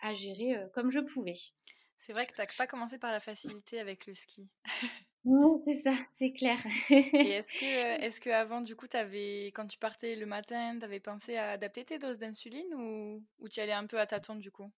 à 0.00 0.14
gérer 0.14 0.56
comme 0.72 0.90
je 0.90 1.00
pouvais. 1.00 1.34
C'est 2.00 2.12
vrai 2.12 2.26
que 2.26 2.34
tu 2.34 2.40
n'as 2.40 2.46
pas 2.46 2.66
commencé 2.66 2.98
par 2.98 3.12
la 3.12 3.20
facilité 3.20 3.80
avec 3.80 4.06
le 4.06 4.14
ski. 4.14 4.48
Non, 5.24 5.62
c'est 5.66 5.80
ça, 5.80 5.96
c'est 6.12 6.32
clair. 6.32 6.58
Et 7.18 7.30
est-ce 7.30 7.54
que, 7.54 7.64
est-ce 8.04 8.20
que 8.20 8.28
avant, 8.30 8.60
du 8.60 8.76
coup, 8.76 8.86
avais, 8.92 9.46
quand 9.54 9.66
tu 9.66 9.78
partais 9.78 10.16
le 10.16 10.26
matin, 10.26 10.78
tu 10.78 10.84
avais 10.84 11.00
pensé 11.00 11.36
à 11.36 11.52
adapter 11.52 11.84
tes 11.84 11.98
doses 11.98 12.18
d'insuline 12.18 12.74
ou, 12.74 13.24
ou 13.38 13.48
tu 13.48 13.60
allais 13.60 13.72
un 13.72 13.86
peu 13.86 13.98
à 13.98 14.06
tâtons 14.06 14.36
du 14.36 14.50
coup? 14.50 14.70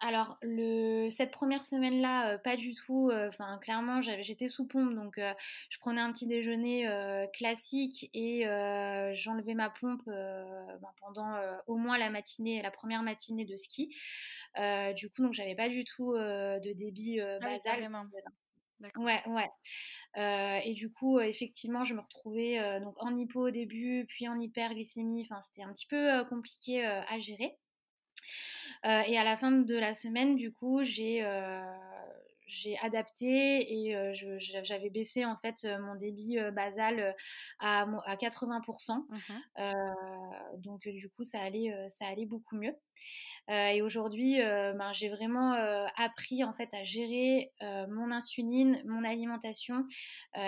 Alors, 0.00 0.38
le, 0.40 1.10
cette 1.10 1.30
première 1.30 1.62
semaine-là, 1.62 2.32
euh, 2.32 2.38
pas 2.38 2.56
du 2.56 2.74
tout. 2.74 3.10
Euh, 3.10 3.28
enfin, 3.28 3.58
clairement, 3.58 4.00
j'étais 4.00 4.48
sous 4.48 4.66
pompe, 4.66 4.94
donc 4.94 5.18
euh, 5.18 5.34
je 5.68 5.78
prenais 5.78 6.00
un 6.00 6.10
petit 6.10 6.26
déjeuner 6.26 6.88
classique 7.34 8.10
et 8.14 8.44
j'enlevais 9.12 9.54
ma 9.54 9.68
pompe 9.68 10.02
ben, 10.06 10.92
pendant 11.00 11.38
au 11.66 11.76
moins 11.76 11.98
la 11.98 12.10
matinée, 12.10 12.62
la 12.62 12.70
première 12.70 13.02
matinée 13.02 13.44
de 13.44 13.56
ski. 13.56 13.94
du 14.96 15.10
coup, 15.10 15.22
donc 15.22 15.34
j'avais 15.34 15.54
pas 15.54 15.68
du 15.68 15.84
tout 15.84 16.14
de 16.14 16.72
débit 16.72 17.20
ah 17.20 17.38
basal. 17.38 17.90
Ouais, 18.96 19.22
ouais. 19.26 20.62
et 20.64 20.72
du 20.72 20.90
coup, 20.90 21.20
effectivement, 21.20 21.84
je 21.84 21.94
me 21.94 22.00
retrouvais 22.00 22.80
donc 22.80 22.94
en 23.02 23.14
hypo 23.16 23.48
au 23.48 23.50
début, 23.50 24.06
puis 24.08 24.28
en 24.28 24.40
hyperglycémie. 24.40 25.22
Enfin, 25.22 25.42
c'était 25.42 25.62
un 25.62 25.72
petit 25.72 25.86
peu 25.86 26.24
compliqué 26.24 26.84
à 26.84 27.18
gérer. 27.18 27.59
Euh, 28.86 29.02
et 29.06 29.18
à 29.18 29.24
la 29.24 29.36
fin 29.36 29.50
de 29.52 29.74
la 29.76 29.94
semaine, 29.94 30.36
du 30.36 30.52
coup, 30.52 30.82
j'ai 30.82 31.22
euh, 31.24 31.62
j'ai 32.46 32.76
adapté 32.78 33.88
et 33.88 34.12
j'avais 34.64 34.90
baissé 34.90 35.24
en 35.24 35.36
fait 35.36 35.64
mon 35.80 35.94
débit 35.94 36.36
basal 36.52 37.14
à, 37.60 37.86
à 38.06 38.16
80%. 38.16 39.06
Mmh 39.08 39.34
donc 40.58 40.88
du 40.88 41.08
coup, 41.10 41.22
ça 41.22 41.40
allait, 41.40 41.72
ça 41.88 42.06
allait 42.06 42.26
beaucoup 42.26 42.56
mieux. 42.56 42.74
Euh, 43.50 43.68
et 43.68 43.82
aujourd'hui, 43.82 44.40
euh, 44.40 44.72
ben, 44.74 44.92
j'ai 44.92 45.08
vraiment 45.08 45.54
euh, 45.54 45.86
appris 45.96 46.44
en 46.44 46.52
fait 46.52 46.72
à 46.72 46.84
gérer 46.84 47.52
mon 47.88 48.10
insuline, 48.10 48.82
mon 48.86 49.04
alimentation 49.04 49.86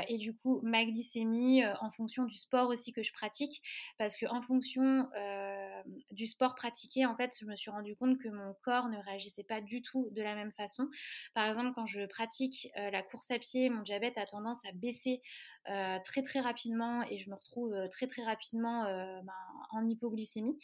et 0.08 0.18
du 0.18 0.34
coup 0.34 0.60
ma 0.62 0.84
glycémie 0.84 1.64
en 1.80 1.90
fonction 1.90 2.24
du 2.24 2.36
sport 2.36 2.68
aussi 2.68 2.92
que 2.92 3.02
je 3.02 3.12
pratique. 3.12 3.62
Parce 3.98 4.16
que 4.16 4.26
en 4.26 4.42
fonction 4.42 5.08
du 6.10 6.26
sport 6.26 6.54
pratiqué, 6.54 7.06
en 7.06 7.16
fait, 7.16 7.36
je 7.40 7.46
me 7.46 7.56
suis 7.56 7.70
rendu 7.70 7.96
compte 7.96 8.18
que 8.18 8.28
mon 8.28 8.54
corps 8.62 8.88
ne 8.88 8.98
réagissait 8.98 9.44
pas 9.44 9.60
du 9.60 9.82
tout 9.82 10.08
de 10.12 10.22
la 10.22 10.34
même 10.34 10.52
façon. 10.52 10.88
Par 11.34 11.48
exemple, 11.48 11.72
quand 11.74 11.86
je 11.86 12.06
pratique 12.06 12.68
la 12.76 13.02
course 13.02 13.30
à 13.30 13.38
pied, 13.38 13.68
mon 13.70 13.82
diabète 13.82 14.18
a 14.18 14.26
tendance 14.26 14.64
à 14.68 14.72
baisser 14.72 15.22
euh, 15.70 15.98
très 16.04 16.22
très 16.22 16.40
rapidement 16.40 17.04
et 17.08 17.18
je 17.18 17.30
me 17.30 17.36
retrouve 17.36 17.72
euh, 17.72 17.86
très 17.86 18.08
très 18.08 18.24
rapidement 18.24 18.84
euh, 18.84 19.20
ben, 19.22 19.32
en 19.70 19.86
hypoglycémie. 19.86 20.58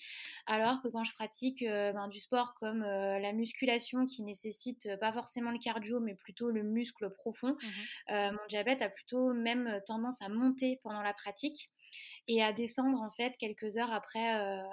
Alors 0.46 0.82
que 0.82 0.88
quand 0.88 1.04
je 1.04 1.14
pratique 1.14 1.64
ben, 1.64 2.08
du 2.08 2.18
sport 2.18 2.54
comme 2.54 2.82
la 2.82 3.32
musculation 3.32 4.06
qui 4.06 4.22
nécessite 4.22 4.88
pas 5.00 5.12
forcément 5.12 5.50
le 5.50 5.58
cardio 5.58 6.00
mais 6.00 6.14
plutôt 6.14 6.50
le 6.50 6.62
muscle 6.62 7.10
profond, 7.10 7.56
mmh 7.62 8.08
mon 8.08 8.46
diabète 8.48 8.82
a 8.82 8.88
plutôt 8.88 9.32
même 9.32 9.80
tendance 9.86 10.20
à 10.20 10.28
monter 10.28 10.80
pendant 10.82 11.02
la 11.02 11.12
pratique 11.12 11.70
et 12.28 12.42
à 12.42 12.52
descendre 12.52 13.00
en 13.00 13.10
fait 13.10 13.36
quelques 13.38 13.76
heures 13.78 13.92
après, 13.92 14.28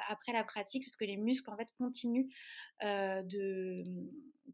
après 0.09 0.33
la 0.33 0.43
pratique 0.43 0.83
puisque 0.83 1.01
les 1.01 1.17
muscles 1.17 1.49
en 1.49 1.57
fait 1.57 1.69
continuent 1.77 2.27
de 2.81 3.83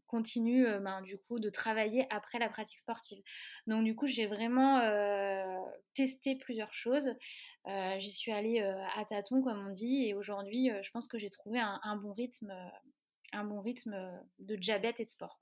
continue 0.06 0.66
euh, 0.66 0.78
ben, 0.78 1.00
du 1.02 1.18
coup 1.18 1.38
de 1.38 1.48
travailler 1.48 2.06
après 2.10 2.38
la 2.38 2.48
pratique 2.48 2.78
sportive. 2.78 3.22
Donc 3.66 3.84
du 3.84 3.94
coup 3.94 4.06
j'ai 4.06 4.26
vraiment 4.26 4.78
euh, 4.78 5.58
testé 5.94 6.36
plusieurs 6.36 6.72
choses. 6.72 7.14
Euh, 7.66 7.98
j'y 7.98 8.12
suis 8.12 8.32
allée 8.32 8.60
à 8.60 9.04
tâtons 9.04 9.42
comme 9.42 9.66
on 9.66 9.70
dit 9.70 10.06
et 10.06 10.14
aujourd'hui 10.14 10.70
je 10.82 10.90
pense 10.90 11.08
que 11.08 11.18
j'ai 11.18 11.30
trouvé 11.30 11.60
un, 11.60 11.96
bon 11.96 12.12
rythme, 12.12 12.52
un 13.32 13.44
bon 13.44 13.60
rythme 13.60 13.96
de 14.38 14.56
diabète 14.56 15.00
et 15.00 15.04
de 15.04 15.10
sport. 15.10 15.40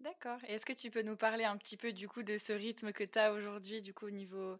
D'accord. 0.00 0.38
Et 0.46 0.54
est-ce 0.54 0.66
que 0.66 0.72
tu 0.72 0.90
peux 0.90 1.02
nous 1.02 1.16
parler 1.16 1.44
un 1.44 1.56
petit 1.56 1.76
peu 1.76 1.92
du 1.92 2.08
coup 2.08 2.22
de 2.22 2.38
ce 2.38 2.52
rythme 2.52 2.92
que 2.92 3.04
tu 3.04 3.18
as 3.18 3.32
aujourd'hui 3.32 3.82
du 3.82 3.94
coup 3.94 4.06
au 4.06 4.10
niveau 4.10 4.58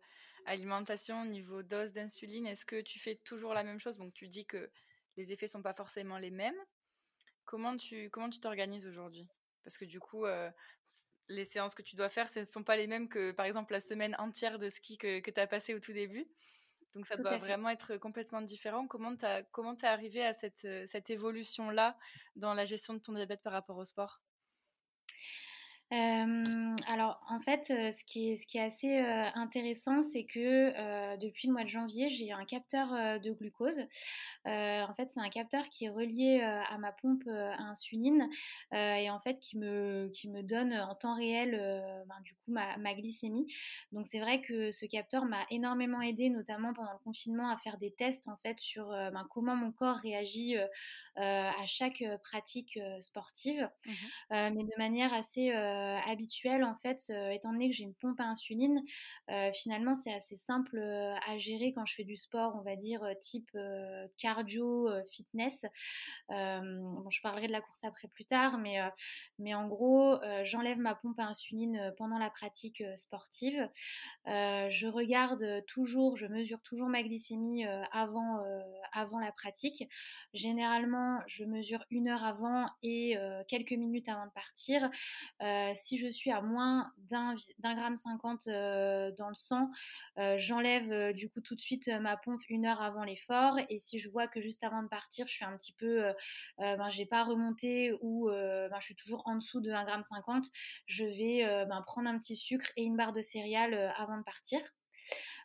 alimentation, 0.49 1.23
au 1.23 1.27
niveau 1.27 1.63
dose 1.63 1.93
d'insuline 1.93 2.47
Est-ce 2.47 2.65
que 2.65 2.81
tu 2.81 2.99
fais 2.99 3.17
toujours 3.17 3.55
la 3.55 3.65
même 3.65 3.81
chose? 3.81 3.99
Donc 3.99 4.13
tu 4.15 4.29
dis 4.29 4.47
que 4.47 4.71
les 5.17 5.33
effets 5.33 5.49
sont 5.49 5.63
pas 5.63 5.75
forcément 5.75 6.19
les 6.19 6.31
mêmes. 6.31 6.59
Comment 7.45 7.77
tu 7.77 8.11
comment 8.11 8.31
tu 8.31 8.41
t'organises 8.41 8.87
aujourd'hui? 8.87 9.27
Parce 9.65 9.79
que 9.79 9.85
du 9.85 10.01
coup, 10.01 10.25
euh, 10.25 10.51
les 11.29 11.45
séances 11.45 11.75
que 11.75 11.83
tu 11.83 11.97
dois 11.97 12.09
faire, 12.09 12.29
ce 12.29 12.41
ne 12.41 12.45
sont 12.45 12.65
pas 12.65 12.77
les 12.77 12.87
mêmes 12.87 13.09
que 13.09 13.33
par 13.33 13.47
exemple 13.47 13.73
la 13.73 13.81
semaine 13.81 14.17
entière 14.19 14.59
de 14.59 14.69
ski 14.69 14.99
que, 14.99 15.21
que 15.21 15.31
tu 15.31 15.41
as 15.41 15.47
passé 15.47 15.75
au 15.75 15.81
tout 15.81 15.93
début. 15.93 16.27
Donc 16.95 17.07
ça 17.07 17.17
doit 17.17 17.37
vraiment 17.37 17.69
être 17.69 17.97
complètement 17.99 18.41
différent. 18.41 18.87
Comment 18.87 19.15
tu 19.15 19.27
comment 19.53 19.77
es 19.77 19.87
arrivé 19.87 20.25
à 20.25 20.33
cette, 20.33 20.65
euh, 20.65 20.85
cette 20.87 21.11
évolution-là 21.11 21.99
dans 22.37 22.55
la 22.55 22.65
gestion 22.65 22.95
de 22.95 22.99
ton 22.99 23.13
diabète 23.13 23.43
par 23.43 23.53
rapport 23.53 23.77
au 23.77 23.85
sport? 23.85 24.23
Alors 25.91 27.21
en 27.31 27.41
fait, 27.41 27.65
ce, 27.67 28.05
qui 28.05 28.33
est, 28.33 28.37
ce 28.37 28.47
qui 28.47 28.59
est 28.59 28.63
assez 28.63 28.99
intéressant, 29.35 30.03
c'est 30.03 30.25
que 30.25 31.17
depuis 31.17 31.49
le 31.49 31.55
mois 31.55 31.65
de 31.65 31.69
janvier, 31.69 32.11
j'ai 32.11 32.33
un 32.33 32.45
capteur 32.45 33.21
de 33.21 33.31
glucose. 33.33 33.81
en 34.45 34.95
fait, 34.97 35.11
c'est 35.11 35.21
un 35.21 35.31
capteur 35.31 35.69
qui 35.69 35.87
est 35.87 35.91
relié 35.91 36.41
à 36.41 36.77
ma 36.79 36.93
pompe 36.93 37.25
à 37.29 37.63
insuline 37.63 38.29
et 38.73 39.11
en 39.11 39.21
fait 39.21 39.39
qui 39.41 39.59
me, 39.59 40.11
qui 40.13 40.29
me 40.29 40.43
donne 40.43 40.75
en 40.75 40.95
temps 40.95 41.17
réel 41.17 41.53
ben, 42.07 42.21
du 42.23 42.35
coup 42.35 42.53
ma, 42.53 42.77
ma 42.77 42.95
glycémie. 42.95 43.47
Donc 43.93 44.07
c'est 44.07 44.21
vrai 44.21 44.41
que 44.43 44.71
ce 44.71 44.85
capteur 44.85 45.25
m'a 45.25 45.47
énormément 45.51 46.03
aidé, 46.03 46.29
notamment 46.29 46.75
pendant 46.75 46.93
le 46.93 46.99
confinement, 46.99 47.51
à 47.51 47.57
faire 47.57 47.79
des 47.79 47.93
tests 47.93 48.29
en 48.29 48.37
fait 48.37 48.59
sur 48.59 48.89
ben, 48.89 49.27
comment 49.31 49.57
mon 49.57 49.73
corps 49.73 49.97
réagit 49.97 50.57
à 51.17 51.67
chaque 51.67 52.05
pratique 52.23 52.79
sportive, 53.01 53.69
mmh 53.87 53.93
mais 54.31 54.65
de 54.65 54.79
manière 54.79 55.13
assez 55.13 55.53
euh, 55.79 55.99
habituelle 56.11 56.65
en 56.65 56.75
fait, 56.75 57.01
euh, 57.11 57.31
étant 57.31 57.53
donné 57.53 57.69
que 57.69 57.77
j'ai 57.77 57.85
une 57.85 57.95
pompe 57.95 58.21
à 58.21 58.25
insuline, 58.25 58.83
euh, 59.31 59.53
finalement 59.53 59.95
c'est 59.95 60.13
assez 60.13 60.37
simple 60.37 60.79
à 60.79 61.39
gérer 61.39 61.73
quand 61.73 61.87
je 61.87 61.95
fais 61.95 62.05
du 62.05 62.17
sport, 62.17 62.57
on 62.59 62.63
va 62.63 62.77
dire 62.77 63.07
type 63.21 63.57
cardio, 64.17 64.89
fitness. 65.13 65.65
je 66.31 67.21
parlerai 67.23 67.47
de 67.47 67.53
la 67.53 67.61
course 67.61 67.85
après 67.85 68.09
plus 68.09 68.25
tard, 68.25 68.59
mais, 68.59 68.79
mais 69.39 69.55
en 69.55 69.69
gros, 69.69 70.19
j'enlève 70.43 70.79
ma 70.79 70.95
pompe 70.95 71.19
à 71.21 71.25
insuline 71.25 71.93
pendant 71.97 72.19
la 72.19 72.31
pratique 72.31 72.83
sportive. 72.97 73.69
je 74.27 74.87
regarde 74.87 75.65
toujours, 75.67 76.17
je 76.17 76.27
mesure 76.27 76.61
toujours 76.63 76.89
ma 76.89 77.03
glycémie 77.03 77.65
avant, 77.93 78.43
avant 78.93 79.19
la 79.19 79.33
pratique. 79.33 79.89
Généralement, 80.35 81.21
je 81.27 81.45
mesure 81.45 81.85
une 81.91 82.09
heure 82.09 82.25
avant 82.25 82.67
et 82.83 83.17
quelques 83.49 83.73
minutes 83.73 84.09
avant 84.09 84.27
de 84.27 84.33
partir 84.33 84.91
si 85.75 85.99
je 85.99 86.07
suis 86.07 86.31
à 86.31 86.41
moins 86.41 86.93
d'un 86.99 87.35
gramme 87.63 87.97
cinquante 87.97 88.49
euh, 88.49 89.11
dans 89.17 89.29
le 89.29 89.35
sang, 89.35 89.71
euh, 90.19 90.37
j'enlève 90.39 90.91
euh, 90.93 91.13
du 91.13 91.29
coup 91.29 91.41
tout 91.41 91.55
de 91.55 91.61
suite 91.61 91.89
ma 92.01 92.17
pompe 92.17 92.43
une 92.49 92.67
heure 92.67 92.83
avant 92.83 93.05
l'effort. 93.05 93.57
Et 93.69 93.79
si 93.79 93.99
je 93.99 94.09
vois 94.09 94.29
que 94.29 94.41
juste 94.41 94.65
avant 94.65 94.83
de 94.83 94.89
partir, 94.89 95.27
je 95.27 95.33
suis 95.33 95.45
un 95.45 95.57
petit 95.57 95.73
peu, 95.73 96.13
ben, 96.59 96.91
j'ai 96.91 97.07
pas 97.07 97.25
remonté 97.25 97.93
ou 98.01 98.29
ben, 98.29 98.81
je 98.81 98.85
suis 98.85 98.95
toujours 98.95 99.23
en 99.27 99.37
dessous 99.37 99.61
de 99.61 99.71
1 99.71 99.85
gramme 99.85 100.05
50, 100.05 100.47
je 100.87 101.05
vais 101.05 101.67
ben, 101.67 101.83
prendre 101.83 102.09
un 102.09 102.19
petit 102.19 102.37
sucre 102.37 102.71
et 102.77 102.85
une 102.85 102.97
barre 102.97 103.13
de 103.13 103.21
céréales 103.21 103.93
avant 103.97 104.19
de 104.19 104.25
partir. 104.25 104.61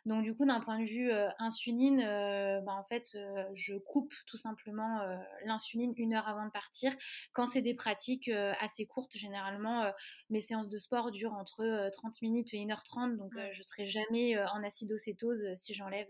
Donc 0.06 0.22
du 0.22 0.34
coup, 0.34 0.44
d'un 0.44 0.60
point 0.60 0.78
de 0.78 0.84
vue 0.84 1.10
euh, 1.10 1.28
insuline, 1.38 2.00
euh, 2.00 2.60
bah, 2.60 2.72
en 2.72 2.84
fait, 2.84 3.12
euh, 3.14 3.44
je 3.54 3.74
coupe 3.74 4.12
tout 4.26 4.36
simplement 4.36 5.00
l'insuline 5.44 5.92
une 5.96 6.14
heure 6.14 6.28
avant 6.28 6.44
de 6.44 6.50
partir. 6.50 6.94
Quand 7.32 7.46
c'est 7.46 7.62
des 7.62 7.74
pratiques 7.74 8.28
assez 8.28 8.86
courtes, 8.86 9.16
généralement, 9.16 9.90
mes 10.30 10.40
séances 10.40 10.68
de 10.68 10.78
sport 10.78 11.10
durent 11.10 11.34
entre 11.34 11.90
30 11.92 12.22
minutes 12.22 12.52
et 12.52 12.58
1h30, 12.58 13.16
donc 13.16 13.32
je 13.34 13.58
ne 13.58 13.62
serai 13.62 13.86
jamais 13.86 14.38
en 14.38 14.62
acidocétose 14.62 15.44
si 15.56 15.74
j'enlève 15.74 16.08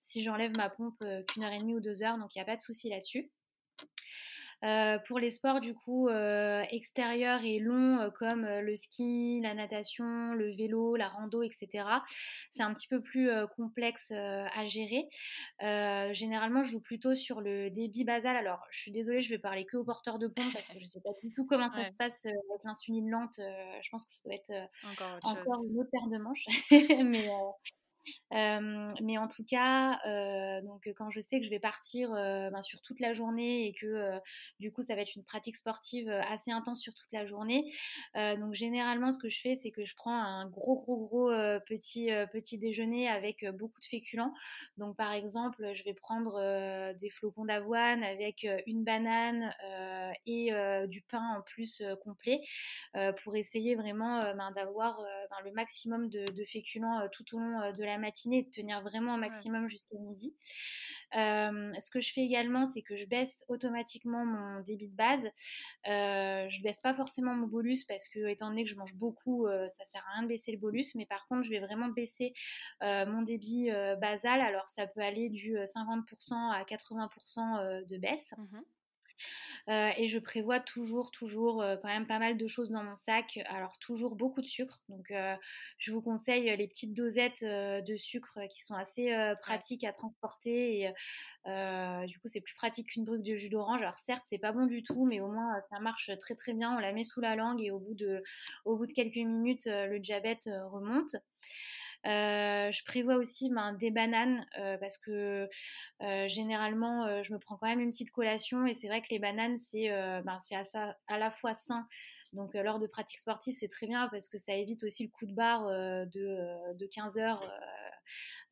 si 0.00 0.22
j'enlève 0.22 0.52
ma 0.56 0.70
pompe 0.70 1.02
qu'une 1.28 1.44
heure 1.44 1.52
et 1.52 1.58
demie 1.58 1.74
ou 1.74 1.80
deux 1.80 2.02
heures, 2.02 2.18
donc 2.18 2.34
il 2.34 2.38
n'y 2.38 2.42
a 2.42 2.46
pas 2.46 2.56
de 2.56 2.60
souci 2.60 2.88
là-dessus. 2.88 3.30
Euh, 4.64 4.98
pour 5.06 5.18
les 5.18 5.30
sports 5.30 5.60
du 5.60 5.74
coup 5.74 6.08
euh, 6.08 6.62
extérieurs 6.70 7.44
et 7.44 7.58
longs 7.58 8.00
euh, 8.00 8.10
comme 8.10 8.46
le 8.46 8.74
ski, 8.74 9.40
la 9.42 9.54
natation, 9.54 10.32
le 10.32 10.54
vélo, 10.56 10.96
la 10.96 11.08
rando, 11.08 11.42
etc. 11.42 11.84
C'est 12.50 12.62
un 12.62 12.72
petit 12.72 12.88
peu 12.88 13.02
plus 13.02 13.28
complexe 13.56 14.12
à 14.12 14.66
gérer. 14.66 15.08
généralement, 16.14 16.62
je 16.62 16.70
joue 16.70 16.80
plutôt 16.80 17.14
sur 17.14 17.40
le 17.40 17.70
débit 17.70 18.04
basal. 18.04 18.36
Alors, 18.36 18.64
je 18.70 18.80
suis 18.80 18.92
désolée, 18.92 19.22
je 19.22 19.30
vais 19.30 19.38
parler 19.38 19.66
que 19.66 19.76
aux 19.76 19.84
porteurs 19.84 20.18
de 20.18 20.26
pompe 20.26 20.52
parce 20.52 20.68
que 20.68 20.74
je 20.78 20.84
ne 20.84 20.86
sais 20.86 21.00
pas 21.00 21.10
du 21.22 21.32
tout 21.32 21.46
comment 21.46 21.70
ça 21.70 21.86
se 21.86 21.96
passe 21.96 22.26
avec 22.26 22.64
l'insuline 22.64 23.10
lente. 23.10 23.36
je 23.38 23.88
pense 23.90 24.06
que 24.06 24.12
ça 24.12 24.20
doit 24.24 24.34
être 24.34 24.52
encore, 24.90 25.18
encore 25.22 25.64
une 25.64 25.80
autre 25.80 25.90
paire 25.90 26.08
de 26.08 26.18
manches. 26.18 26.46
Mais 27.04 27.28
mais 28.30 29.18
en 29.18 29.28
tout 29.28 29.44
cas, 29.44 29.98
donc 30.62 30.88
quand 30.96 31.10
je 31.10 31.20
sais 31.20 31.38
que 31.38 31.44
je 31.44 31.50
vais 31.50 31.58
partir 31.60 32.10
ben, 32.12 32.62
sur 32.62 32.80
toute 32.82 33.00
la 33.00 33.12
journée 33.12 33.66
et 33.66 33.72
que 33.72 34.18
du 34.60 34.72
coup 34.72 34.82
ça 34.82 34.94
va 34.94 35.02
être 35.02 35.14
une 35.16 35.24
pratique 35.24 35.56
sportive 35.56 36.08
assez 36.28 36.50
intense 36.50 36.80
sur 36.80 36.94
toute 36.94 37.12
la 37.12 37.26
journée, 37.26 37.64
donc 38.14 38.54
généralement 38.54 39.10
ce 39.10 39.18
que 39.18 39.28
je 39.28 39.40
fais 39.40 39.54
c'est 39.56 39.70
que 39.70 39.84
je 39.84 39.94
prends 39.94 40.16
un 40.16 40.46
gros 40.48 40.76
gros 40.76 40.98
gros 40.98 41.30
petit 41.66 42.10
petit 42.32 42.58
déjeuner 42.58 43.08
avec 43.08 43.44
beaucoup 43.54 43.80
de 43.80 43.84
féculents. 43.86 44.32
Donc 44.76 44.96
par 44.96 45.12
exemple, 45.12 45.72
je 45.74 45.84
vais 45.84 45.94
prendre 45.94 46.40
des 46.94 47.10
flocons 47.10 47.44
d'avoine 47.44 48.02
avec 48.02 48.46
une 48.66 48.84
banane 48.84 49.52
et 50.26 50.50
du 50.88 51.02
pain 51.02 51.36
en 51.38 51.42
plus 51.42 51.82
complet 52.02 52.40
pour 53.22 53.36
essayer 53.36 53.74
vraiment 53.74 54.20
ben, 54.34 54.50
d'avoir 54.52 55.00
ben, 55.30 55.36
le 55.44 55.52
maximum 55.52 56.08
de, 56.08 56.24
de 56.24 56.44
féculents 56.44 57.08
tout 57.12 57.36
au 57.36 57.38
long 57.38 57.72
de 57.72 57.84
la 57.84 57.95
matinée, 57.98 58.42
de 58.42 58.50
tenir 58.50 58.82
vraiment 58.82 59.14
un 59.14 59.18
maximum 59.18 59.68
jusqu'à 59.68 59.98
midi. 59.98 60.34
ce 61.12 61.90
que 61.90 62.00
je 62.00 62.12
fais 62.12 62.22
également, 62.22 62.66
c'est 62.66 62.82
que 62.82 62.96
je 62.96 63.06
baisse 63.06 63.44
automatiquement 63.48 64.24
mon 64.24 64.60
débit 64.60 64.88
de 64.88 64.96
base. 64.96 65.26
Euh, 65.88 66.48
je 66.48 66.62
baisse 66.62 66.80
pas 66.80 66.94
forcément 66.94 67.34
mon 67.34 67.46
bolus 67.46 67.84
parce 67.84 68.08
que, 68.08 68.28
étant 68.28 68.48
donné 68.48 68.64
que 68.64 68.70
je 68.70 68.76
mange 68.76 68.94
beaucoup, 68.94 69.46
ça 69.46 69.68
ça 69.68 69.84
sert 69.84 70.04
à 70.08 70.14
rien 70.14 70.22
de 70.22 70.28
baisser 70.28 70.52
le 70.52 70.58
bolus. 70.58 70.94
Mais 70.94 71.06
par 71.06 71.26
contre, 71.28 71.44
je 71.44 71.50
vais 71.50 71.60
vraiment 71.60 71.88
baisser 71.88 72.32
mon 72.82 73.22
débit 73.22 73.70
basal. 74.00 74.40
Alors, 74.40 74.68
ça 74.68 74.86
peut 74.86 75.00
aller 75.00 75.30
du 75.30 75.56
50% 75.56 76.34
à 76.52 76.64
80% 76.64 77.86
de 77.86 77.98
baisse. 77.98 78.34
Mmh 79.68 79.90
et 79.98 80.08
je 80.08 80.18
prévois 80.18 80.60
toujours, 80.60 81.10
toujours 81.10 81.64
quand 81.82 81.88
même 81.88 82.06
pas 82.06 82.18
mal 82.18 82.36
de 82.36 82.46
choses 82.46 82.70
dans 82.70 82.84
mon 82.84 82.94
sac. 82.94 83.40
Alors 83.46 83.78
toujours 83.80 84.14
beaucoup 84.14 84.40
de 84.40 84.46
sucre. 84.46 84.80
Donc 84.88 85.12
je 85.78 85.92
vous 85.92 86.00
conseille 86.02 86.56
les 86.56 86.68
petites 86.68 86.94
dosettes 86.94 87.42
de 87.44 87.96
sucre 87.96 88.38
qui 88.48 88.62
sont 88.62 88.74
assez 88.74 89.12
pratiques 89.40 89.84
à 89.84 89.92
transporter. 89.92 90.80
Et 90.80 92.06
du 92.06 92.18
coup, 92.20 92.28
c'est 92.28 92.40
plus 92.40 92.54
pratique 92.54 92.90
qu'une 92.90 93.04
brute 93.04 93.24
de 93.24 93.34
jus 93.36 93.48
d'orange. 93.48 93.80
Alors 93.82 93.96
certes, 93.96 94.22
c'est 94.26 94.38
pas 94.38 94.52
bon 94.52 94.66
du 94.66 94.82
tout, 94.82 95.04
mais 95.04 95.20
au 95.20 95.28
moins 95.28 95.60
ça 95.70 95.80
marche 95.80 96.10
très 96.20 96.36
très 96.36 96.52
bien. 96.52 96.76
On 96.76 96.78
la 96.78 96.92
met 96.92 97.04
sous 97.04 97.20
la 97.20 97.34
langue 97.34 97.60
et 97.60 97.70
au 97.72 97.80
bout 97.80 97.94
de, 97.94 98.22
au 98.64 98.76
bout 98.76 98.86
de 98.86 98.92
quelques 98.92 99.16
minutes, 99.16 99.66
le 99.66 99.98
diabète 99.98 100.48
remonte. 100.70 101.16
Euh, 102.06 102.70
je 102.70 102.84
prévois 102.84 103.16
aussi 103.16 103.50
ben, 103.50 103.72
des 103.72 103.90
bananes 103.90 104.46
euh, 104.58 104.76
parce 104.78 104.96
que 104.96 105.48
euh, 106.02 106.28
généralement 106.28 107.22
je 107.22 107.32
me 107.32 107.38
prends 107.38 107.56
quand 107.56 107.66
même 107.66 107.80
une 107.80 107.90
petite 107.90 108.12
collation 108.12 108.66
et 108.66 108.74
c'est 108.74 108.86
vrai 108.86 109.02
que 109.02 109.08
les 109.10 109.18
bananes 109.18 109.58
c'est 109.58 109.88
ben, 109.88 110.38
à, 110.52 110.94
à, 111.08 111.18
la 111.18 111.30
fois 111.30 111.54
sain. 111.54 111.86
Donc 112.32 112.54
lors 112.54 112.78
de 112.78 112.86
pratiques 112.86 113.18
sportives 113.18 113.56
c'est 113.58 113.68
très 113.68 113.86
bien 113.86 114.08
parce 114.08 114.28
que 114.28 114.38
ça 114.38 114.54
évite 114.54 114.84
aussi 114.84 115.04
le 115.04 115.10
coup 115.10 115.26
de 115.26 115.34
barre 115.34 115.66
de, 115.66 116.74
de 116.74 116.86
15 116.86 117.18
heures 117.18 117.42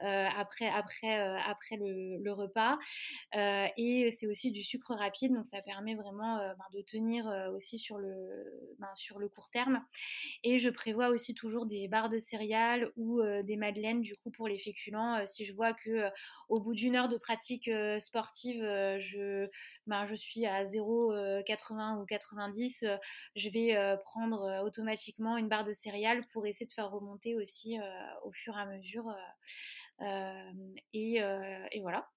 après, 0.01 0.69
après, 0.69 1.21
euh, 1.21 1.39
après 1.47 1.77
le, 1.77 2.33
repas. 2.33 2.79
Euh, 3.37 3.67
et 3.77 4.11
c'est 4.11 4.27
aussi 4.27 4.51
du 4.51 4.63
sucre 4.63 4.95
rapide, 4.95 5.33
donc 5.33 5.47
ça 5.47 5.63
permet 5.63 5.95
vraiment 5.95 6.39
ben, 6.39 6.65
de 6.73 6.81
tenir 6.83 7.27
aussi 7.55 7.79
sur 7.79 7.99
le, 7.99 8.13
ben, 8.79 8.93
sur 8.95 9.19
le 9.19 9.29
court 9.29 9.51
terme. 9.51 9.85
Et 10.43 10.59
je 10.59 10.69
prévois 10.69 11.09
aussi 11.09 11.35
toujours 11.35 11.67
des 11.67 11.87
barres 11.89 12.09
de 12.09 12.19
céréales 12.19 12.91
ou 12.97 13.23
des 13.45 13.57
madeleines 13.57 14.01
du 14.01 14.17
coup 14.17 14.31
pour 14.31 14.49
les 14.49 14.59
féculents. 14.59 15.25
si 15.27 15.45
je 15.45 15.53
vois 15.53 15.75
que 15.75 16.09
au 16.49 16.61
bout 16.61 16.75
d'une 16.75 16.97
heure 16.97 17.09
de 17.09 17.17
pratique 17.17 17.71
sportive, 18.01 18.63
je, 18.99 19.49
ben, 19.87 20.07
je 20.07 20.15
suis 20.15 20.47
à 20.47 20.65
0,80 20.65 22.01
ou 22.01 22.07
90, 22.07 22.87
je 23.37 23.49
vais 23.51 23.77
prendre 24.05 24.63
automatiquement 24.65 25.37
une 25.37 25.49
barre 25.49 25.65
de 25.65 25.73
céréales 25.73 26.25
pour 26.33 26.47
essayer 26.47 26.67
de 26.67 26.73
faire 26.73 26.91
remonter 26.91 27.37
aussi 27.37 27.77
au 28.25 28.33
fur 28.33 28.57
et 28.57 28.61
à 28.61 28.67
mesure 28.67 29.15
et, 30.93 31.21
et, 31.73 31.81
voilà. 31.81 32.09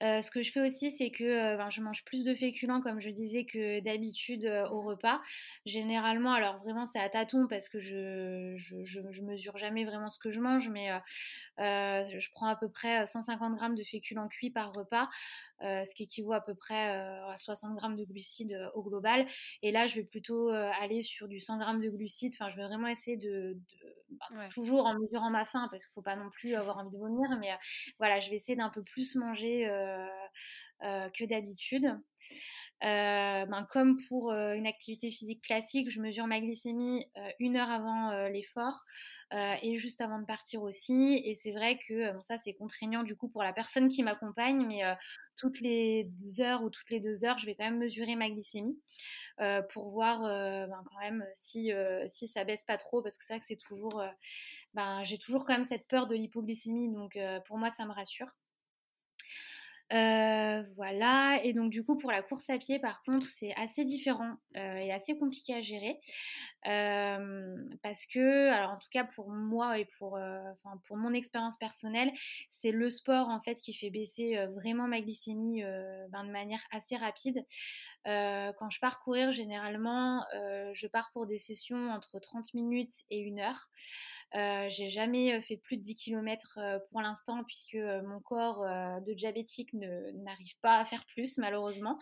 ce 0.00 0.30
que 0.30 0.42
je 0.42 0.52
fais 0.52 0.60
aussi, 0.60 0.90
c'est 0.90 1.10
que 1.10 1.56
ben, 1.56 1.70
je 1.70 1.80
mange 1.80 2.04
plus 2.04 2.24
de 2.24 2.34
féculents, 2.34 2.80
comme 2.80 3.00
je 3.00 3.10
disais, 3.10 3.46
que 3.46 3.80
d'habitude 3.80 4.46
au 4.70 4.82
repas. 4.82 5.20
Généralement, 5.66 6.32
alors 6.32 6.58
vraiment, 6.58 6.86
c'est 6.86 7.00
à 7.00 7.08
tâtons 7.08 7.46
parce 7.48 7.68
que 7.68 7.80
je, 7.80 8.54
je, 8.56 8.82
je, 8.84 9.22
mesure 9.22 9.56
jamais 9.56 9.84
vraiment 9.84 10.08
ce 10.08 10.18
que 10.18 10.30
je 10.30 10.40
mange, 10.40 10.68
mais 10.68 10.90
je 11.58 12.30
prends 12.32 12.48
à 12.48 12.56
peu 12.56 12.68
près 12.68 13.06
150 13.06 13.56
grammes 13.56 13.74
de 13.74 13.84
féculents 13.84 14.28
cuits 14.28 14.50
par 14.50 14.72
repas. 14.72 15.08
Euh, 15.62 15.84
ce 15.84 15.94
qui 15.94 16.02
équivaut 16.02 16.32
à 16.32 16.40
peu 16.40 16.54
près 16.54 16.90
euh, 16.90 17.26
à 17.28 17.36
60 17.36 17.76
grammes 17.76 17.96
de 17.96 18.04
glucides 18.04 18.52
euh, 18.52 18.68
au 18.74 18.82
global. 18.82 19.26
Et 19.62 19.70
là, 19.70 19.86
je 19.86 19.94
vais 19.94 20.02
plutôt 20.02 20.50
aller 20.50 21.02
sur 21.02 21.28
du 21.28 21.40
100 21.40 21.58
grammes 21.58 21.80
de 21.80 21.88
glucides. 21.90 22.34
Enfin, 22.34 22.50
je 22.50 22.56
vais 22.56 22.64
vraiment 22.64 22.88
essayer 22.88 23.16
de, 23.16 23.56
bah, 24.10 24.48
toujours 24.52 24.84
en 24.84 24.98
mesurant 24.98 25.30
ma 25.30 25.44
faim, 25.44 25.68
parce 25.70 25.84
qu'il 25.84 25.90
ne 25.90 25.94
faut 25.94 26.02
pas 26.02 26.16
non 26.16 26.28
plus 26.28 26.54
avoir 26.54 26.78
envie 26.78 26.90
de 26.90 26.98
vomir, 26.98 27.28
mais 27.38 27.50
voilà, 27.98 28.20
je 28.20 28.30
vais 28.30 28.36
essayer 28.36 28.56
d'un 28.56 28.68
peu 28.68 28.82
plus 28.82 29.14
manger 29.14 29.66
que 30.82 31.24
d'habitude. 31.24 31.98
Ben, 32.80 33.66
comme 33.70 33.96
pour 34.08 34.32
une 34.32 34.66
activité 34.66 35.10
physique 35.10 35.42
classique, 35.42 35.90
je 35.90 36.00
mesure 36.00 36.26
ma 36.26 36.40
glycémie 36.40 37.06
une 37.38 37.56
heure 37.56 37.70
avant 37.70 38.28
l'effort. 38.28 38.84
Euh, 39.34 39.54
et 39.62 39.78
juste 39.78 40.00
avant 40.00 40.20
de 40.20 40.26
partir 40.26 40.62
aussi. 40.62 41.20
Et 41.24 41.34
c'est 41.34 41.50
vrai 41.50 41.78
que 41.78 41.94
euh, 41.94 42.22
ça, 42.22 42.36
c'est 42.36 42.54
contraignant 42.54 43.02
du 43.02 43.16
coup 43.16 43.28
pour 43.28 43.42
la 43.42 43.52
personne 43.52 43.88
qui 43.88 44.02
m'accompagne, 44.02 44.64
mais 44.66 44.84
euh, 44.84 44.94
toutes 45.36 45.60
les 45.60 46.08
heures 46.38 46.62
ou 46.62 46.70
toutes 46.70 46.90
les 46.90 47.00
deux 47.00 47.24
heures, 47.24 47.38
je 47.38 47.46
vais 47.46 47.56
quand 47.56 47.64
même 47.64 47.78
mesurer 47.78 48.14
ma 48.14 48.30
glycémie 48.30 48.80
pour 49.70 49.90
voir 49.90 50.20
ben, 50.20 50.84
quand 50.88 51.00
même 51.00 51.26
si, 51.34 51.72
si 52.06 52.28
ça 52.28 52.44
baisse 52.44 52.64
pas 52.64 52.76
trop, 52.76 53.02
parce 53.02 53.16
que 53.16 53.24
c'est 53.24 53.32
vrai 53.32 53.40
que 53.40 53.46
c'est 53.46 53.56
toujours, 53.56 54.00
ben, 54.74 55.02
j'ai 55.02 55.18
toujours 55.18 55.44
quand 55.44 55.54
même 55.54 55.64
cette 55.64 55.88
peur 55.88 56.06
de 56.06 56.14
l'hypoglycémie, 56.14 56.92
donc 56.92 57.18
pour 57.46 57.58
moi, 57.58 57.70
ça 57.72 57.84
me 57.84 57.92
rassure. 57.92 58.28
Euh, 59.92 60.62
voilà, 60.76 61.38
et 61.44 61.52
donc 61.52 61.70
du 61.70 61.84
coup 61.84 61.96
pour 61.96 62.10
la 62.10 62.22
course 62.22 62.48
à 62.48 62.56
pied 62.56 62.78
par 62.78 63.02
contre 63.02 63.26
c'est 63.26 63.54
assez 63.54 63.84
différent 63.84 64.36
euh, 64.56 64.76
et 64.76 64.90
assez 64.90 65.16
compliqué 65.18 65.54
à 65.54 65.60
gérer 65.60 66.00
euh, 66.66 67.54
parce 67.82 68.06
que, 68.06 68.48
alors 68.48 68.70
en 68.70 68.78
tout 68.78 68.88
cas 68.90 69.04
pour 69.04 69.28
moi 69.28 69.78
et 69.78 69.84
pour, 69.98 70.18
pour 70.84 70.96
mon 70.96 71.12
expérience 71.12 71.58
personnelle, 71.58 72.10
c'est 72.48 72.72
le 72.72 72.88
sport 72.88 73.28
en 73.28 73.40
fait 73.42 73.56
qui 73.56 73.74
fait 73.74 73.90
baisser 73.90 74.36
vraiment 74.54 74.88
ma 74.88 75.02
glycémie 75.02 75.62
ben, 76.08 76.24
de 76.24 76.30
manière 76.30 76.64
assez 76.70 76.96
rapide. 76.96 77.44
Quand 78.04 78.70
je 78.70 78.80
pars 78.80 79.00
courir, 79.00 79.32
généralement, 79.32 80.24
je 80.72 80.86
pars 80.86 81.10
pour 81.12 81.26
des 81.26 81.38
sessions 81.38 81.90
entre 81.90 82.18
30 82.18 82.54
minutes 82.54 82.94
et 83.10 83.30
1 83.30 83.38
heure. 83.38 83.68
Euh, 84.34 84.68
j'ai 84.68 84.88
jamais 84.88 85.40
fait 85.42 85.56
plus 85.56 85.76
de 85.76 85.82
10 85.82 85.94
km 85.94 86.58
pour 86.90 87.00
l'instant 87.00 87.44
puisque 87.44 87.76
mon 87.76 88.20
corps 88.20 88.64
de 89.06 89.12
diabétique 89.12 89.72
n'arrive 89.74 90.58
pas 90.60 90.78
à 90.78 90.84
faire 90.84 91.04
plus 91.06 91.38
malheureusement. 91.38 91.98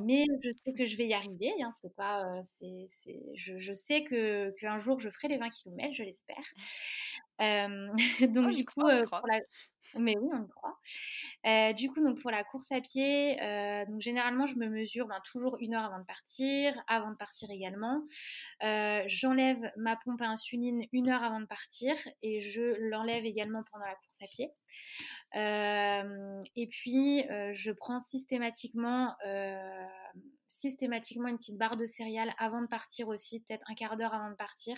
mais 0.00 0.24
je 0.42 0.50
sais 0.64 0.72
que 0.72 0.86
je 0.86 0.96
vais 0.96 1.06
y 1.06 1.14
arriver. 1.14 1.52
Hein, 1.62 1.72
c'est 1.82 1.94
pas, 1.94 2.42
c'est, 2.44 2.88
je, 3.34 3.58
je, 3.58 3.72
sais 3.72 4.04
que 4.04 4.50
qu'un 4.58 4.78
jour 4.78 5.00
je 5.00 5.10
ferai 5.10 5.28
les 5.28 5.38
20 5.38 5.50
km, 5.50 5.92
je 5.92 6.02
l'espère. 6.02 6.44
donc 8.20 8.46
oh, 8.48 8.54
du 8.54 8.64
coup, 8.64 8.80
pour 8.80 9.26
la... 9.26 9.40
Mais 9.96 10.16
oui, 10.18 10.28
on 10.32 10.44
y 10.44 10.48
croit. 10.48 11.72
Du 11.72 11.90
coup, 11.90 12.02
donc 12.02 12.20
pour 12.20 12.30
la 12.30 12.44
course 12.44 12.70
à 12.72 12.80
pied, 12.80 13.36
donc 13.88 14.00
généralement, 14.00 14.46
je 14.46 14.56
me 14.56 14.68
mesure 14.68 15.06
ben, 15.06 15.20
toujours 15.30 15.56
une 15.60 15.74
heure 15.74 15.84
avant 15.84 16.00
de 16.00 16.04
partir, 16.04 16.74
avant 16.88 17.10
de 17.10 17.16
partir 17.16 17.50
également. 17.50 18.02
J'enlève 18.60 19.72
ma 19.76 19.96
pompe 19.96 20.20
à 20.20 20.26
insuline 20.26 20.84
une 20.92 21.08
heure 21.08 21.22
avant 21.22 21.40
de 21.40 21.46
partir 21.46 21.94
et 22.22 22.42
je 22.42 22.74
l'enlève 22.90 23.24
également 23.24 23.62
pendant 23.70 23.86
la 23.86 23.94
course 23.94 24.22
à 24.22 24.26
pied. 24.26 24.50
et 26.56 26.66
puis, 26.68 27.24
je 27.54 27.70
prends 27.72 28.00
systématiquement, 28.00 29.14
systématiquement 30.48 31.28
une 31.28 31.38
petite 31.38 31.58
barre 31.58 31.76
de 31.76 31.86
céréales 31.86 32.32
avant 32.38 32.60
de 32.62 32.66
partir 32.66 33.08
aussi, 33.08 33.40
peut-être 33.40 33.64
un 33.70 33.74
quart 33.74 33.96
d'heure 33.96 34.14
avant 34.14 34.30
de 34.30 34.36
partir 34.36 34.76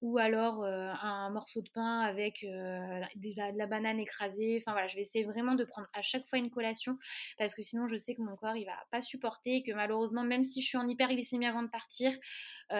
ou 0.00 0.18
alors 0.18 0.64
un 0.64 1.30
morceau 1.30 1.62
de 1.62 1.70
pain 1.70 2.00
avec 2.00 2.40
de, 2.42 3.56
la, 3.56 3.66
banane 3.66 4.00
écrasée. 4.00 4.58
Enfin 4.60 4.72
voilà, 4.72 4.86
je 4.86 4.96
vais 4.96 5.02
essayer 5.02 5.24
vraiment 5.24 5.54
de 5.54 5.64
prendre 5.64 5.88
à 5.92 6.02
chaque 6.02 6.26
fois 6.26 6.38
une 6.38 6.50
collation 6.50 6.98
parce 7.38 7.54
que 7.54 7.62
sinon 7.62 7.86
je 7.86 7.96
sais 7.96 8.14
que 8.14 8.22
mon 8.22 8.36
corps 8.36 8.56
il 8.56 8.66
va 8.66 8.76
pas 8.90 9.00
supporter, 9.00 9.62
que 9.62 9.72
malheureusement 9.72 10.24
même 10.24 10.44
si 10.44 10.62
je 10.62 10.66
suis 10.66 10.78
en 10.78 10.88
hyperglycémie 10.88 11.46
avant 11.46 11.62
de 11.62 11.68
partir, 11.68 12.12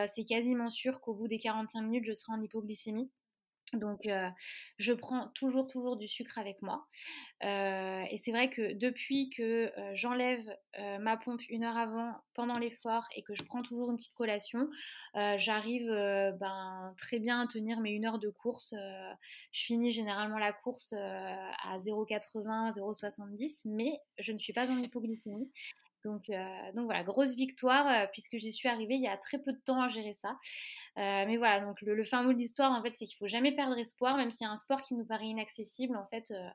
c'est 0.07 0.25
quasiment 0.25 0.71
sûr 0.71 1.01
qu'au 1.01 1.15
bout 1.15 1.29
des 1.29 1.39
45 1.39 1.83
minutes 1.83 2.05
je 2.07 2.13
serai 2.13 2.33
en 2.33 2.43
hypoglycémie. 2.43 3.11
Donc, 3.77 4.09
je 4.79 4.93
prends 4.93 5.29
toujours, 5.29 5.67
toujours 5.67 5.97
du 5.97 6.09
sucre 6.09 6.39
avec 6.39 6.61
moi. 6.63 6.87
et 7.43 8.17
c'est 8.19 8.33
vrai 8.33 8.51
que 8.51 8.75
depuis 8.75 9.31
que 9.31 9.73
j'enlève 9.95 10.45
ma 11.01 11.17
pompe 11.17 11.43
une 11.49 11.65
heure 11.65 11.77
avant, 11.77 12.13
pendant 12.35 12.59
l'effort, 12.59 13.05
et 13.17 13.23
que 13.23 13.35
je 13.35 13.43
prends 13.43 13.63
toujours 13.63 13.91
une 13.91 13.97
petite 13.97 14.15
collation, 14.15 14.69
j'arrive 15.37 15.87
ben, 16.41 16.95
très 16.99 17.19
bien 17.19 17.41
à 17.41 17.47
tenir 17.47 17.81
mes 17.81 17.91
une 17.91 18.07
heure 18.07 18.19
de 18.19 18.31
course. 18.31 18.75
je 19.53 19.65
finis 19.65 19.93
généralement 19.93 20.39
la 20.39 20.53
course 20.53 20.93
à 20.93 21.79
0,80, 21.79 22.75
0,70, 22.75 23.63
mais 23.67 24.01
je 24.19 24.33
ne 24.33 24.39
suis 24.39 24.53
pas 24.53 24.71
en 24.71 24.79
hypoglycémie. 24.79 25.51
Donc, 26.05 26.31
donc 26.75 26.85
voilà, 26.85 27.03
grosse 27.03 27.35
victoire, 27.35 28.11
puisque 28.11 28.37
j'y 28.37 28.53
suis 28.53 28.69
arrivée 28.69 28.95
il 28.95 29.03
y 29.03 29.09
a 29.09 29.17
très 29.17 29.39
peu 29.39 29.53
de 29.53 29.61
temps 29.65 29.81
à 29.81 29.89
gérer 29.89 30.15
ça. 30.15 30.37
Euh, 30.97 31.25
mais 31.27 31.37
voilà, 31.37 31.61
donc 31.61 31.81
le, 31.81 32.05
fin 32.05 32.23
mot 32.23 32.33
de 32.33 32.39
l'histoire, 32.39 32.71
en 32.73 32.83
fait, 32.83 32.95
c'est 32.95 33.07
qu'il 33.07 33.17
faut 33.17 33.27
jamais 33.27 33.53
perdre 33.53 33.77
espoir, 33.77 34.17
même 34.17 34.31
s'il 34.31 34.47
y 34.47 34.49
a 34.49 34.53
un 34.53 34.57
sport 34.57 34.83
qui 34.83 34.95
nous 34.95 35.05
paraît 35.05 35.27
inaccessible, 35.27 35.97
en 35.97 36.07
fait, 36.07 36.31
euh, 36.31 36.49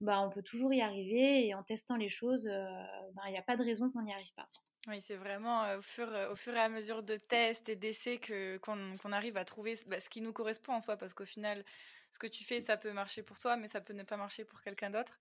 bah, 0.00 0.20
on 0.20 0.28
peut 0.28 0.42
toujours 0.42 0.72
y 0.74 0.82
arriver 0.82 1.46
et 1.46 1.54
en 1.54 1.62
testant 1.62 1.96
les 1.96 2.08
choses, 2.08 2.46
euh, 2.46 2.66
bah, 3.14 3.22
il 3.26 3.32
n'y 3.32 3.38
a 3.38 3.42
pas 3.42 3.56
de 3.56 3.64
raison 3.64 3.90
qu'on 3.90 4.02
n'y 4.02 4.12
arrive 4.12 4.32
pas. 4.34 4.48
Oui, 4.88 5.00
c'est 5.00 5.16
vraiment 5.16 5.74
au, 5.76 5.80
fur, 5.80 6.08
au 6.30 6.36
fur 6.36 6.54
et 6.54 6.60
à 6.60 6.68
mesure 6.68 7.02
de 7.02 7.16
tests 7.16 7.68
et 7.68 7.76
d'essais 7.76 8.20
qu'on 8.62 9.12
arrive 9.12 9.36
à 9.36 9.44
trouver 9.44 9.78
bah, 9.86 10.00
ce 10.00 10.08
qui 10.08 10.20
nous 10.20 10.32
correspond 10.32 10.74
en 10.74 10.80
soi, 10.80 10.96
parce 10.96 11.14
qu'au 11.14 11.26
final, 11.26 11.64
ce 12.10 12.18
que 12.18 12.26
tu 12.26 12.44
fais, 12.44 12.60
ça 12.60 12.76
peut 12.76 12.92
marcher 12.92 13.22
pour 13.22 13.38
toi, 13.38 13.56
mais 13.56 13.68
ça 13.68 13.80
peut 13.80 13.94
ne 13.94 14.02
pas 14.02 14.16
marcher 14.16 14.44
pour 14.44 14.60
quelqu'un 14.60 14.90
d'autre. 14.90 15.18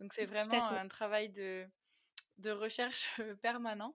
Donc 0.00 0.12
c'est 0.12 0.26
vraiment 0.26 0.64
un 0.64 0.88
travail 0.88 1.28
de, 1.28 1.66
de 2.38 2.50
recherche 2.50 3.08
permanent. 3.42 3.94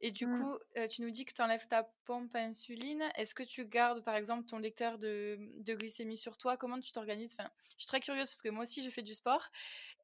Et 0.00 0.10
du 0.10 0.26
mmh. 0.26 0.40
coup, 0.40 0.58
tu 0.90 1.02
nous 1.02 1.10
dis 1.10 1.24
que 1.24 1.32
tu 1.32 1.40
enlèves 1.40 1.66
ta 1.66 1.84
pompe 2.04 2.34
à 2.34 2.40
insuline. 2.40 3.02
Est-ce 3.16 3.34
que 3.34 3.42
tu 3.42 3.64
gardes, 3.64 4.04
par 4.04 4.16
exemple, 4.16 4.44
ton 4.44 4.58
lecteur 4.58 4.98
de, 4.98 5.38
de 5.58 5.74
glycémie 5.74 6.16
sur 6.16 6.36
toi? 6.36 6.56
Comment 6.56 6.78
tu 6.78 6.92
t'organises? 6.92 7.34
Enfin, 7.38 7.48
Je 7.78 7.84
suis 7.84 7.86
très 7.86 8.00
curieuse 8.00 8.28
parce 8.28 8.42
que 8.42 8.50
moi 8.50 8.64
aussi, 8.64 8.82
je 8.82 8.90
fais 8.90 9.02
du 9.02 9.14
sport. 9.14 9.48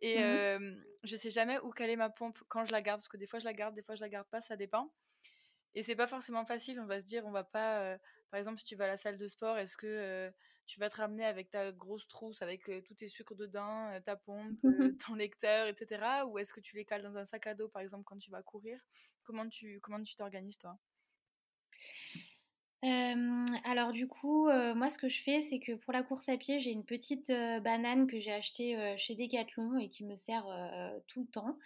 Et 0.00 0.18
je 0.18 0.58
mmh. 0.58 0.62
ne 0.62 0.82
je 1.02 1.16
sais 1.16 1.30
jamais 1.30 1.58
où 1.58 1.70
caler 1.70 1.96
ma 1.96 2.08
pompe 2.08 2.38
quand 2.48 2.64
je 2.64 2.72
la 2.72 2.80
garde. 2.80 3.00
Parce 3.00 3.08
que 3.08 3.18
des 3.18 3.26
fois, 3.26 3.40
je 3.40 3.44
la 3.44 3.52
garde, 3.52 3.74
des 3.74 3.82
fois, 3.82 3.94
je 3.94 4.00
la 4.00 4.08
garde 4.08 4.28
pas. 4.28 4.40
Ça 4.40 4.56
dépend. 4.56 4.90
Et 5.74 5.82
c'est 5.82 5.96
pas 5.96 6.06
forcément 6.06 6.46
facile. 6.46 6.80
On 6.80 6.86
va 6.86 7.00
se 7.00 7.04
dire, 7.04 7.26
on 7.26 7.30
va 7.30 7.44
pas... 7.44 7.98
par 8.30 8.38
exemple, 8.38 8.58
si 8.58 8.64
tu 8.64 8.76
vas 8.76 8.84
à 8.84 8.88
la 8.88 8.96
salle 8.96 9.18
de 9.18 9.26
sport, 9.26 9.58
est-ce 9.58 9.76
que 9.76 10.32
tu 10.70 10.78
vas 10.78 10.88
te 10.88 10.98
ramener 10.98 11.24
avec 11.24 11.50
ta 11.50 11.72
grosse 11.72 12.06
trousse 12.06 12.42
avec 12.42 12.70
tous 12.84 12.94
tes 12.94 13.08
sucres 13.08 13.34
dedans, 13.34 13.90
ta 14.04 14.14
pompe, 14.14 14.56
ton 15.04 15.14
lecteur, 15.16 15.66
etc. 15.66 16.24
Ou 16.28 16.38
est-ce 16.38 16.52
que 16.52 16.60
tu 16.60 16.76
les 16.76 16.84
cales 16.84 17.02
dans 17.02 17.16
un 17.16 17.24
sac 17.24 17.48
à 17.48 17.54
dos, 17.54 17.68
par 17.68 17.82
exemple, 17.82 18.04
quand 18.04 18.18
tu 18.18 18.30
vas 18.30 18.42
courir? 18.42 18.80
Comment 19.24 19.48
tu 19.48 19.80
comment 19.80 20.00
tu 20.00 20.14
t'organises 20.14 20.58
toi? 20.58 20.78
Alors 22.82 23.92
du 23.92 24.08
coup, 24.08 24.48
moi 24.74 24.88
ce 24.90 24.98
que 24.98 25.08
je 25.08 25.22
fais, 25.22 25.40
c'est 25.40 25.58
que 25.58 25.72
pour 25.72 25.92
la 25.92 26.02
course 26.02 26.28
à 26.28 26.36
pied, 26.36 26.60
j'ai 26.60 26.70
une 26.70 26.84
petite 26.84 27.28
banane 27.28 28.06
que 28.06 28.20
j'ai 28.20 28.32
achetée 28.32 28.94
chez 28.96 29.14
Decathlon 29.14 29.78
et 29.78 29.88
qui 29.88 30.04
me 30.04 30.16
sert 30.16 30.46
tout 31.06 31.20
le 31.20 31.26
temps, 31.26 31.58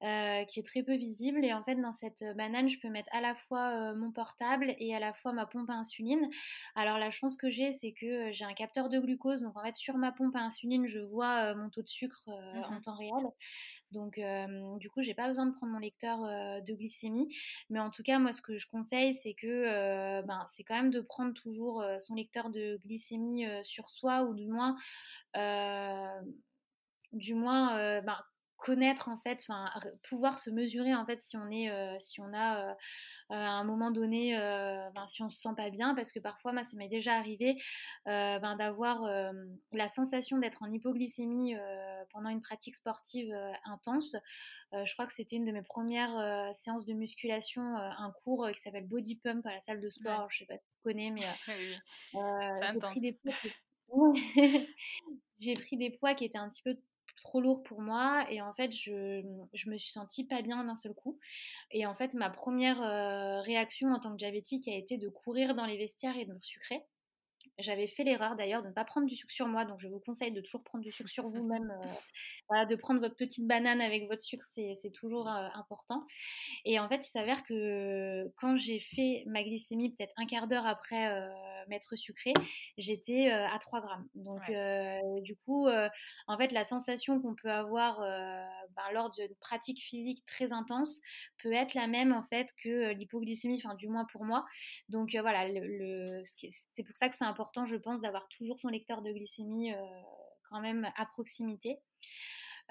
qui 0.00 0.60
est 0.60 0.66
très 0.66 0.82
peu 0.82 0.96
visible. 0.96 1.44
Et 1.44 1.52
en 1.52 1.62
fait, 1.62 1.76
dans 1.76 1.92
cette 1.92 2.24
banane, 2.36 2.68
je 2.68 2.80
peux 2.80 2.88
mettre 2.88 3.10
à 3.14 3.20
la 3.20 3.34
fois 3.34 3.94
mon 3.94 4.10
portable 4.10 4.74
et 4.78 4.94
à 4.94 4.98
la 4.98 5.12
fois 5.12 5.32
ma 5.32 5.46
pompe 5.46 5.70
à 5.70 5.74
insuline. 5.74 6.28
Alors 6.74 6.98
la 6.98 7.10
chance 7.10 7.36
que 7.36 7.48
j'ai, 7.48 7.72
c'est 7.72 7.92
que 7.92 8.32
j'ai 8.32 8.44
un 8.44 8.54
capteur 8.54 8.88
de 8.88 8.98
glucose, 8.98 9.42
donc 9.42 9.56
en 9.56 9.62
fait 9.62 9.76
sur 9.76 9.96
ma 9.98 10.10
pompe 10.10 10.34
à 10.34 10.40
insuline, 10.40 10.86
je 10.88 10.98
vois 10.98 11.54
mon 11.54 11.70
taux 11.70 11.82
de 11.82 11.88
sucre 11.88 12.28
mmh 12.28 12.64
en 12.72 12.80
temps 12.80 12.96
réel. 12.96 13.30
Donc, 13.92 14.20
du 14.78 14.90
coup, 14.90 15.02
j'ai 15.02 15.14
pas 15.14 15.28
besoin 15.28 15.46
de 15.46 15.52
prendre 15.52 15.72
mon 15.72 15.78
lecteur 15.78 16.18
de 16.18 16.74
glycémie. 16.74 17.28
Mais 17.70 17.78
en 17.78 17.90
tout 17.90 18.02
cas, 18.02 18.18
moi, 18.18 18.32
ce 18.32 18.42
que 18.42 18.58
je 18.58 18.66
conseille, 18.66 19.14
c'est 19.14 19.34
que 19.34 20.22
ben, 20.22 20.44
c'est 20.56 20.64
quand 20.64 20.74
même 20.76 20.90
de 20.90 21.00
prendre 21.00 21.34
toujours 21.34 21.84
son 21.98 22.14
lecteur 22.14 22.48
de 22.48 22.80
glycémie 22.86 23.44
sur 23.62 23.90
soi, 23.90 24.22
ou 24.24 24.34
du 24.34 24.48
moins, 24.48 24.76
du 27.12 27.34
moins, 27.34 28.00
ben, 28.00 28.18
connaître 28.56 29.08
en 29.08 29.16
fait, 29.16 29.38
enfin 29.40 29.70
pouvoir 30.08 30.38
se 30.38 30.50
mesurer 30.50 30.94
en 30.94 31.04
fait 31.04 31.20
si 31.20 31.36
on 31.36 31.50
est, 31.50 31.70
si 32.00 32.20
on 32.20 32.32
a 32.32 32.76
à 33.28 33.36
un 33.36 33.64
moment 33.64 33.90
donné, 33.90 34.36
ben, 34.94 35.06
si 35.06 35.22
on 35.22 35.30
se 35.30 35.40
sent 35.40 35.54
pas 35.56 35.70
bien, 35.70 35.94
parce 35.94 36.12
que 36.12 36.20
parfois, 36.20 36.52
moi, 36.52 36.64
ça 36.64 36.76
m'est 36.76 36.88
déjà 36.88 37.14
arrivé 37.14 37.60
ben, 38.06 38.56
d'avoir 38.56 39.02
la 39.72 39.88
sensation 39.88 40.38
d'être 40.38 40.62
en 40.62 40.72
hypoglycémie 40.72 41.54
pendant 42.10 42.30
une 42.30 42.40
pratique 42.40 42.76
sportive 42.76 43.34
intense. 43.64 44.16
je 44.72 44.92
crois 44.94 45.06
que 45.06 45.12
c'était 45.12 45.36
une 45.36 45.44
de 45.44 45.52
mes 45.52 45.62
premières 45.62 46.50
séances 46.54 46.86
de 46.86 46.92
musculation, 46.92 47.62
un 47.62 48.12
cours 48.24 48.48
qui 48.52 48.60
s'appelle 48.60 48.86
Body 48.86 49.16
Pump 49.16 49.44
à 49.46 49.52
la 49.52 49.60
salle 49.60 49.80
de 49.80 49.88
sport. 49.88 50.28
Je 50.30 50.38
sais 50.38 50.46
pas 50.46 50.56
si 50.56 50.64
tu 50.70 50.82
connais, 50.82 51.10
mais 51.10 51.22
j'ai 52.72 52.78
pris 52.80 53.00
des 53.00 53.18
j'ai 55.38 55.54
pris 55.54 55.76
des 55.76 55.90
poids 55.90 56.14
qui 56.14 56.24
étaient 56.24 56.38
un 56.38 56.48
petit 56.48 56.62
peu 56.62 56.76
trop 57.16 57.40
lourd 57.40 57.62
pour 57.62 57.80
moi 57.80 58.26
et 58.30 58.40
en 58.40 58.52
fait 58.52 58.72
je, 58.72 59.22
me 59.66 59.78
suis 59.78 59.90
sentie 59.90 60.24
pas 60.24 60.42
bien 60.42 60.64
d'un 60.64 60.76
seul 60.76 60.94
coup. 60.94 61.18
Et 61.70 61.86
en 61.86 61.94
fait 61.94 62.14
ma 62.14 62.30
première 62.30 62.82
euh, 62.82 63.40
réaction 63.40 63.88
en 63.90 64.00
tant 64.00 64.12
que 64.12 64.16
diabétique 64.16 64.68
a 64.68 64.74
été 64.74 64.98
de 64.98 65.08
courir 65.08 65.54
dans 65.54 65.66
les 65.66 65.76
vestiaires 65.76 66.16
et 66.16 66.24
de 66.24 66.32
me 66.32 66.42
sucrer 66.42 66.84
j'avais 67.58 67.86
fait 67.86 68.04
l'erreur 68.04 68.36
d'ailleurs 68.36 68.62
de 68.62 68.68
ne 68.68 68.72
pas 68.72 68.84
prendre 68.84 69.06
du 69.06 69.16
sucre 69.16 69.32
sur 69.32 69.46
moi, 69.46 69.64
donc 69.64 69.80
je 69.80 69.88
vous 69.88 70.00
conseille 70.00 70.32
de 70.32 70.40
toujours 70.40 70.62
prendre 70.62 70.84
du 70.84 70.92
sucre 70.92 71.08
sur 71.08 71.28
vous-même. 71.28 71.70
Euh, 71.70 71.88
voilà, 72.48 72.66
de 72.66 72.76
prendre 72.76 73.00
votre 73.00 73.16
petite 73.16 73.46
banane 73.46 73.80
avec 73.80 74.08
votre 74.08 74.22
sucre, 74.22 74.44
c'est 74.54 74.92
toujours 74.92 75.28
euh, 75.28 75.48
important. 75.54 76.04
Et 76.64 76.78
en 76.78 76.88
fait, 76.88 77.06
il 77.06 77.10
s'avère 77.10 77.44
que 77.44 78.30
quand 78.36 78.56
j'ai 78.58 78.78
fait 78.78 79.24
ma 79.26 79.42
glycémie, 79.42 79.94
peut-être 79.94 80.14
un 80.18 80.26
quart 80.26 80.48
d'heure 80.48 80.66
après 80.66 81.10
euh, 81.10 81.28
m'être 81.68 81.96
sucrée, 81.96 82.34
j'étais 82.76 83.30
à 83.30 83.58
3 83.58 83.80
grammes. 83.80 84.06
Donc, 84.14 84.42
du 85.22 85.36
coup, 85.36 85.68
en 85.68 86.38
fait, 86.38 86.52
la 86.52 86.64
sensation 86.64 87.20
qu'on 87.20 87.34
peut 87.34 87.50
avoir 87.50 87.98
ben, 88.00 88.82
lors 88.92 89.10
d'une 89.10 89.34
pratique 89.40 89.80
physique 89.80 90.24
très 90.26 90.52
intense 90.52 91.00
peut 91.42 91.52
être 91.52 91.74
la 91.74 91.88
même 91.88 92.12
en 92.12 92.22
fait 92.22 92.50
que 92.62 92.92
l'hypoglycémie, 92.92 93.60
enfin, 93.64 93.74
du 93.74 93.88
moins 93.88 94.04
pour 94.04 94.24
moi. 94.24 94.44
Donc, 94.88 95.16
voilà, 95.20 95.48
le, 95.48 96.22
c'est 96.24 96.84
pour 96.84 96.94
ça 96.94 97.08
que 97.08 97.16
c'est 97.16 97.24
important 97.24 97.45
je 97.66 97.76
pense, 97.76 98.00
d'avoir 98.00 98.28
toujours 98.28 98.58
son 98.58 98.68
lecteur 98.68 99.02
de 99.02 99.12
glycémie 99.12 99.72
euh, 99.72 100.02
quand 100.50 100.60
même 100.60 100.90
à 100.96 101.06
proximité. 101.06 101.78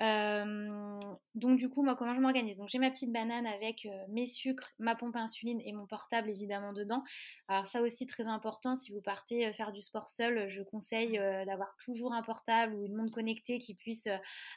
Euh, 0.01 0.99
donc 1.35 1.57
du 1.57 1.69
coup, 1.69 1.83
moi, 1.83 1.95
comment 1.95 2.13
je 2.15 2.19
m'organise? 2.19 2.57
Donc 2.57 2.69
j'ai 2.69 2.79
ma 2.79 2.91
petite 2.91 3.11
banane 3.11 3.45
avec 3.45 3.87
mes 4.09 4.25
sucres, 4.25 4.71
ma 4.79 4.95
pompe 4.95 5.15
à 5.15 5.19
insuline 5.19 5.61
et 5.61 5.71
mon 5.71 5.85
portable 5.85 6.29
évidemment 6.29 6.73
dedans. 6.73 7.03
Alors 7.47 7.67
ça 7.67 7.81
aussi 7.81 8.05
très 8.05 8.25
important, 8.25 8.75
si 8.75 8.91
vous 8.91 9.01
partez 9.01 9.51
faire 9.53 9.71
du 9.71 9.81
sport 9.81 10.09
seul, 10.09 10.49
je 10.49 10.61
conseille 10.63 11.17
d'avoir 11.45 11.75
toujours 11.83 12.13
un 12.13 12.23
portable 12.23 12.75
ou 12.75 12.85
une 12.85 12.95
montre 12.95 13.13
connectée 13.13 13.59
qui 13.59 13.73
puisse 13.75 14.07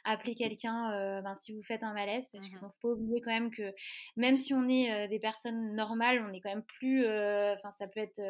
appeler 0.03 0.35
quelqu'un 0.35 1.21
ben, 1.21 1.35
si 1.35 1.53
vous 1.53 1.63
faites 1.63 1.83
un 1.83 1.93
malaise, 1.93 2.27
parce 2.31 2.45
qu'il 2.45 2.55
ne 2.55 2.59
mmh 2.59 2.71
faut 2.81 2.89
pas 2.89 2.93
oublier 2.95 3.21
quand 3.21 3.31
même 3.31 3.51
que 3.51 3.73
même 4.17 4.37
si 4.37 4.53
on 4.53 4.67
est 4.67 5.07
des 5.07 5.19
personnes 5.19 5.75
normales, 5.75 6.25
on 6.27 6.33
est 6.33 6.41
quand 6.41 6.49
même 6.49 6.63
plus, 6.63 7.05
enfin 7.05 7.71
ça 7.77 7.87
peut 7.87 8.01
être 8.01 8.21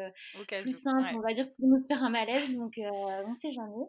plus 0.62 0.78
simple, 0.80 1.08
on 1.14 1.20
va 1.20 1.32
dire, 1.32 1.52
pour 1.54 1.68
nous 1.68 1.84
faire 1.88 2.04
un 2.04 2.10
malaise, 2.10 2.54
donc 2.54 2.78
on 2.80 3.34
sait 3.34 3.52
jamais. 3.52 3.86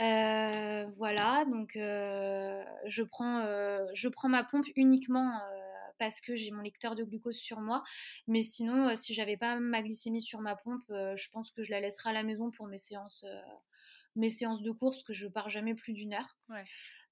Euh, 0.00 0.86
voilà, 0.96 1.44
donc 1.44 1.76
euh, 1.76 2.64
je, 2.86 3.02
prends, 3.02 3.40
euh, 3.40 3.86
je 3.94 4.08
prends 4.08 4.28
ma 4.28 4.42
pompe 4.42 4.66
uniquement 4.74 5.40
parce 5.98 6.20
que 6.20 6.34
j'ai 6.34 6.50
mon 6.50 6.62
lecteur 6.62 6.96
de 6.96 7.04
glucose 7.04 7.36
sur 7.36 7.60
moi. 7.60 7.84
Mais 8.26 8.42
sinon, 8.42 8.96
si 8.96 9.14
j'avais 9.14 9.36
pas 9.36 9.58
ma 9.60 9.82
glycémie 9.82 10.20
sur 10.20 10.40
ma 10.40 10.56
pompe, 10.56 10.82
je 10.88 11.30
pense 11.30 11.50
que 11.52 11.62
je 11.62 11.70
la 11.70 11.80
laisserai 11.80 12.10
à 12.10 12.12
la 12.12 12.24
maison 12.24 12.50
pour 12.50 12.66
mes 12.66 12.78
séances, 12.78 13.24
mes 14.16 14.30
séances 14.30 14.62
de 14.62 14.72
course, 14.72 14.96
parce 14.96 15.06
que 15.06 15.12
je 15.12 15.28
pars 15.28 15.50
jamais 15.50 15.74
plus 15.74 15.92
d'une 15.92 16.14
heure. 16.14 16.36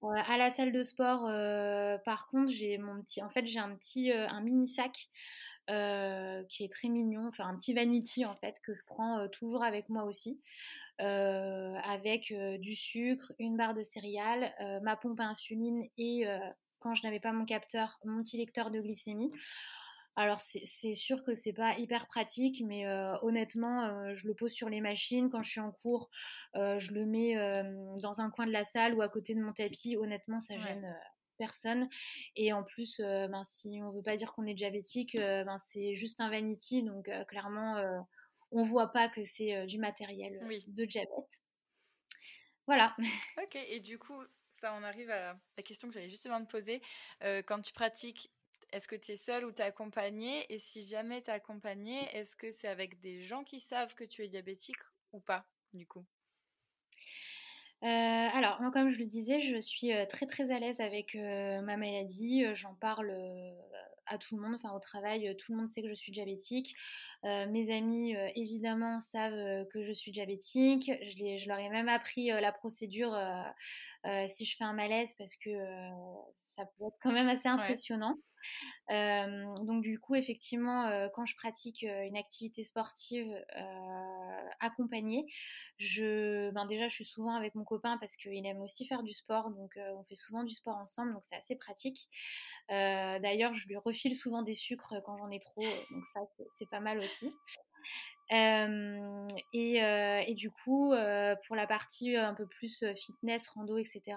à 0.02 0.36
la 0.36 0.50
salle 0.50 0.72
de 0.72 0.82
sport, 0.82 1.26
par 2.04 2.26
contre, 2.28 2.50
j'ai 2.50 2.76
mon 2.78 3.00
petit, 3.02 3.22
en 3.22 3.30
fait, 3.30 3.46
j'ai 3.46 3.60
un 3.60 3.74
petit, 3.76 4.10
un 4.12 4.40
mini 4.40 4.66
sac. 4.66 5.08
Qui 5.68 6.64
est 6.64 6.72
très 6.72 6.88
mignon, 6.88 7.28
enfin 7.28 7.46
un 7.46 7.56
petit 7.56 7.72
vanity 7.72 8.24
en 8.24 8.34
fait 8.34 8.56
que 8.62 8.74
je 8.74 8.82
prends 8.86 9.28
toujours 9.28 9.62
avec 9.62 9.88
moi 9.88 10.04
aussi. 10.04 10.40
Euh, 11.00 11.74
avec 11.84 12.30
euh, 12.30 12.58
du 12.58 12.76
sucre, 12.76 13.32
une 13.40 13.56
barre 13.56 13.74
de 13.74 13.82
céréales, 13.82 14.54
euh, 14.60 14.78
ma 14.82 14.94
pompe 14.94 15.18
à 15.20 15.24
insuline 15.24 15.88
et 15.98 16.24
quand 16.78 16.94
je 16.94 17.02
n'avais 17.04 17.20
pas 17.20 17.32
mon 17.32 17.44
capteur, 17.44 17.98
mon 18.04 18.22
petit 18.22 18.36
lecteur 18.36 18.70
de 18.70 18.80
glycémie. 18.80 19.30
Alors 20.14 20.40
c'est 20.40 20.94
sûr 20.94 21.24
que 21.24 21.32
c'est 21.32 21.54
pas 21.54 21.78
hyper 21.78 22.06
pratique, 22.06 22.62
mais 22.66 22.86
honnêtement, 23.22 24.12
je 24.14 24.26
le 24.26 24.34
pose 24.34 24.52
sur 24.52 24.68
les 24.68 24.80
machines 24.80 25.30
quand 25.30 25.42
je 25.42 25.50
suis 25.50 25.60
en 25.60 25.70
cours, 25.70 26.10
je 26.54 26.92
le 26.92 27.06
mets 27.06 27.34
dans 28.02 28.20
un 28.20 28.28
coin 28.30 28.46
de 28.46 28.50
la 28.50 28.64
salle 28.64 28.94
ou 28.94 29.00
à 29.00 29.08
côté 29.08 29.34
de 29.34 29.40
mon 29.40 29.52
tapis. 29.52 29.96
Honnêtement, 29.96 30.40
ça 30.40 30.58
gêne 30.58 30.92
personne. 31.38 31.88
Et 32.36 32.52
en 32.52 32.62
plus, 32.62 33.00
ben, 33.00 33.44
si 33.44 33.80
on 33.82 33.90
veut 33.90 34.02
pas 34.02 34.16
dire 34.16 34.32
qu'on 34.32 34.46
est 34.46 34.54
diabétique, 34.54 35.16
ben, 35.16 35.58
c'est 35.58 35.94
juste 35.94 36.20
un 36.20 36.30
vanity, 36.30 36.82
donc 36.82 37.10
clairement 37.28 38.04
on 38.52 38.64
voit 38.64 38.92
pas 38.92 39.08
que 39.08 39.24
c'est 39.24 39.56
euh, 39.56 39.66
du 39.66 39.78
matériel 39.78 40.38
euh, 40.42 40.58
de 40.68 40.84
diabète. 40.84 41.40
Voilà. 42.66 42.94
Ok, 43.42 43.56
et 43.56 43.80
du 43.80 43.98
coup, 43.98 44.22
ça 44.52 44.74
on 44.74 44.82
arrive 44.82 45.10
à 45.10 45.36
la 45.56 45.62
question 45.62 45.88
que 45.88 45.94
j'allais 45.94 46.10
justement 46.10 46.44
te 46.44 46.50
poser. 46.50 46.82
Euh, 47.22 47.42
quand 47.42 47.60
tu 47.60 47.72
pratiques, 47.72 48.30
est-ce 48.72 48.86
que 48.86 48.96
tu 48.96 49.12
es 49.12 49.16
seule 49.16 49.44
ou 49.44 49.52
tu 49.52 49.62
es 49.62 49.64
accompagnée? 49.64 50.46
Et 50.52 50.58
si 50.58 50.82
jamais 50.82 51.22
tu 51.22 51.30
es 51.30 51.32
accompagnée, 51.32 52.08
est-ce 52.14 52.36
que 52.36 52.52
c'est 52.52 52.68
avec 52.68 53.00
des 53.00 53.22
gens 53.22 53.42
qui 53.42 53.58
savent 53.58 53.94
que 53.94 54.04
tu 54.04 54.22
es 54.22 54.28
diabétique 54.28 54.80
ou 55.12 55.20
pas, 55.20 55.46
du 55.72 55.86
coup? 55.86 56.04
Alors, 57.82 58.60
moi, 58.60 58.70
comme 58.70 58.90
je 58.90 58.98
le 58.98 59.06
disais, 59.06 59.40
je 59.40 59.58
suis 59.58 59.90
très 60.08 60.26
très 60.26 60.50
à 60.50 60.58
l'aise 60.58 60.80
avec 60.80 61.14
ma 61.14 61.76
maladie. 61.76 62.44
J'en 62.54 62.74
parle 62.74 63.12
à 64.06 64.18
tout 64.18 64.36
le 64.36 64.42
monde, 64.42 64.54
enfin 64.54 64.72
au 64.74 64.78
travail, 64.80 65.36
tout 65.36 65.52
le 65.52 65.58
monde 65.58 65.68
sait 65.68 65.82
que 65.82 65.88
je 65.88 65.94
suis 65.94 66.12
diabétique. 66.12 66.74
Euh, 67.24 67.46
mes 67.48 67.74
amis, 67.74 68.16
euh, 68.16 68.28
évidemment, 68.34 69.00
savent 69.00 69.32
euh, 69.32 69.64
que 69.72 69.84
je 69.84 69.92
suis 69.92 70.12
diabétique. 70.12 70.90
Je, 71.02 71.38
je 71.38 71.48
leur 71.48 71.58
ai 71.58 71.68
même 71.68 71.88
appris 71.88 72.28
la 72.28 72.52
procédure 72.52 73.16
si 74.28 74.44
je 74.44 74.56
fais 74.56 74.64
un 74.64 74.72
malaise 74.72 75.14
parce 75.18 75.36
que 75.36 75.50
ça 76.56 76.64
peut 76.64 76.86
être 76.86 76.98
quand 77.00 77.12
même 77.12 77.28
assez 77.28 77.48
impressionnant. 77.48 78.18
Donc 78.88 79.82
du 79.82 79.98
coup, 79.98 80.14
effectivement, 80.14 81.08
quand 81.14 81.26
je 81.26 81.36
pratique 81.36 81.82
une 81.82 82.16
activité 82.16 82.64
sportive 82.64 83.32
accompagnée, 84.60 85.26
je, 85.78 86.50
ben 86.50 86.66
déjà, 86.66 86.88
je 86.88 86.94
suis 86.94 87.04
souvent 87.04 87.34
avec 87.34 87.54
mon 87.54 87.64
copain 87.64 87.98
parce 87.98 88.16
qu'il 88.16 88.46
aime 88.46 88.60
aussi 88.60 88.86
faire 88.86 89.02
du 89.02 89.12
sport, 89.12 89.50
donc 89.50 89.78
on 89.96 90.04
fait 90.04 90.14
souvent 90.14 90.44
du 90.44 90.54
sport 90.54 90.76
ensemble, 90.76 91.12
donc 91.12 91.24
c'est 91.24 91.36
assez 91.36 91.56
pratique. 91.56 92.08
D'ailleurs, 92.68 93.54
je 93.54 93.66
lui 93.68 93.76
refile 93.76 94.14
souvent 94.14 94.42
des 94.42 94.54
sucres 94.54 94.94
quand 95.04 95.16
j'en 95.16 95.30
ai 95.30 95.40
trop, 95.40 95.62
donc 95.62 96.04
ça, 96.12 96.20
c'est 96.56 96.68
pas 96.68 96.80
mal 96.80 96.98
aussi 96.98 97.32
et, 98.32 99.76
et, 99.76 100.34
du 100.34 100.50
coup, 100.50 100.94
pour 101.46 101.56
la 101.56 101.66
partie 101.66 102.16
un 102.16 102.34
peu 102.34 102.46
plus 102.46 102.84
fitness, 102.96 103.48
rando, 103.48 103.76
etc., 103.76 104.16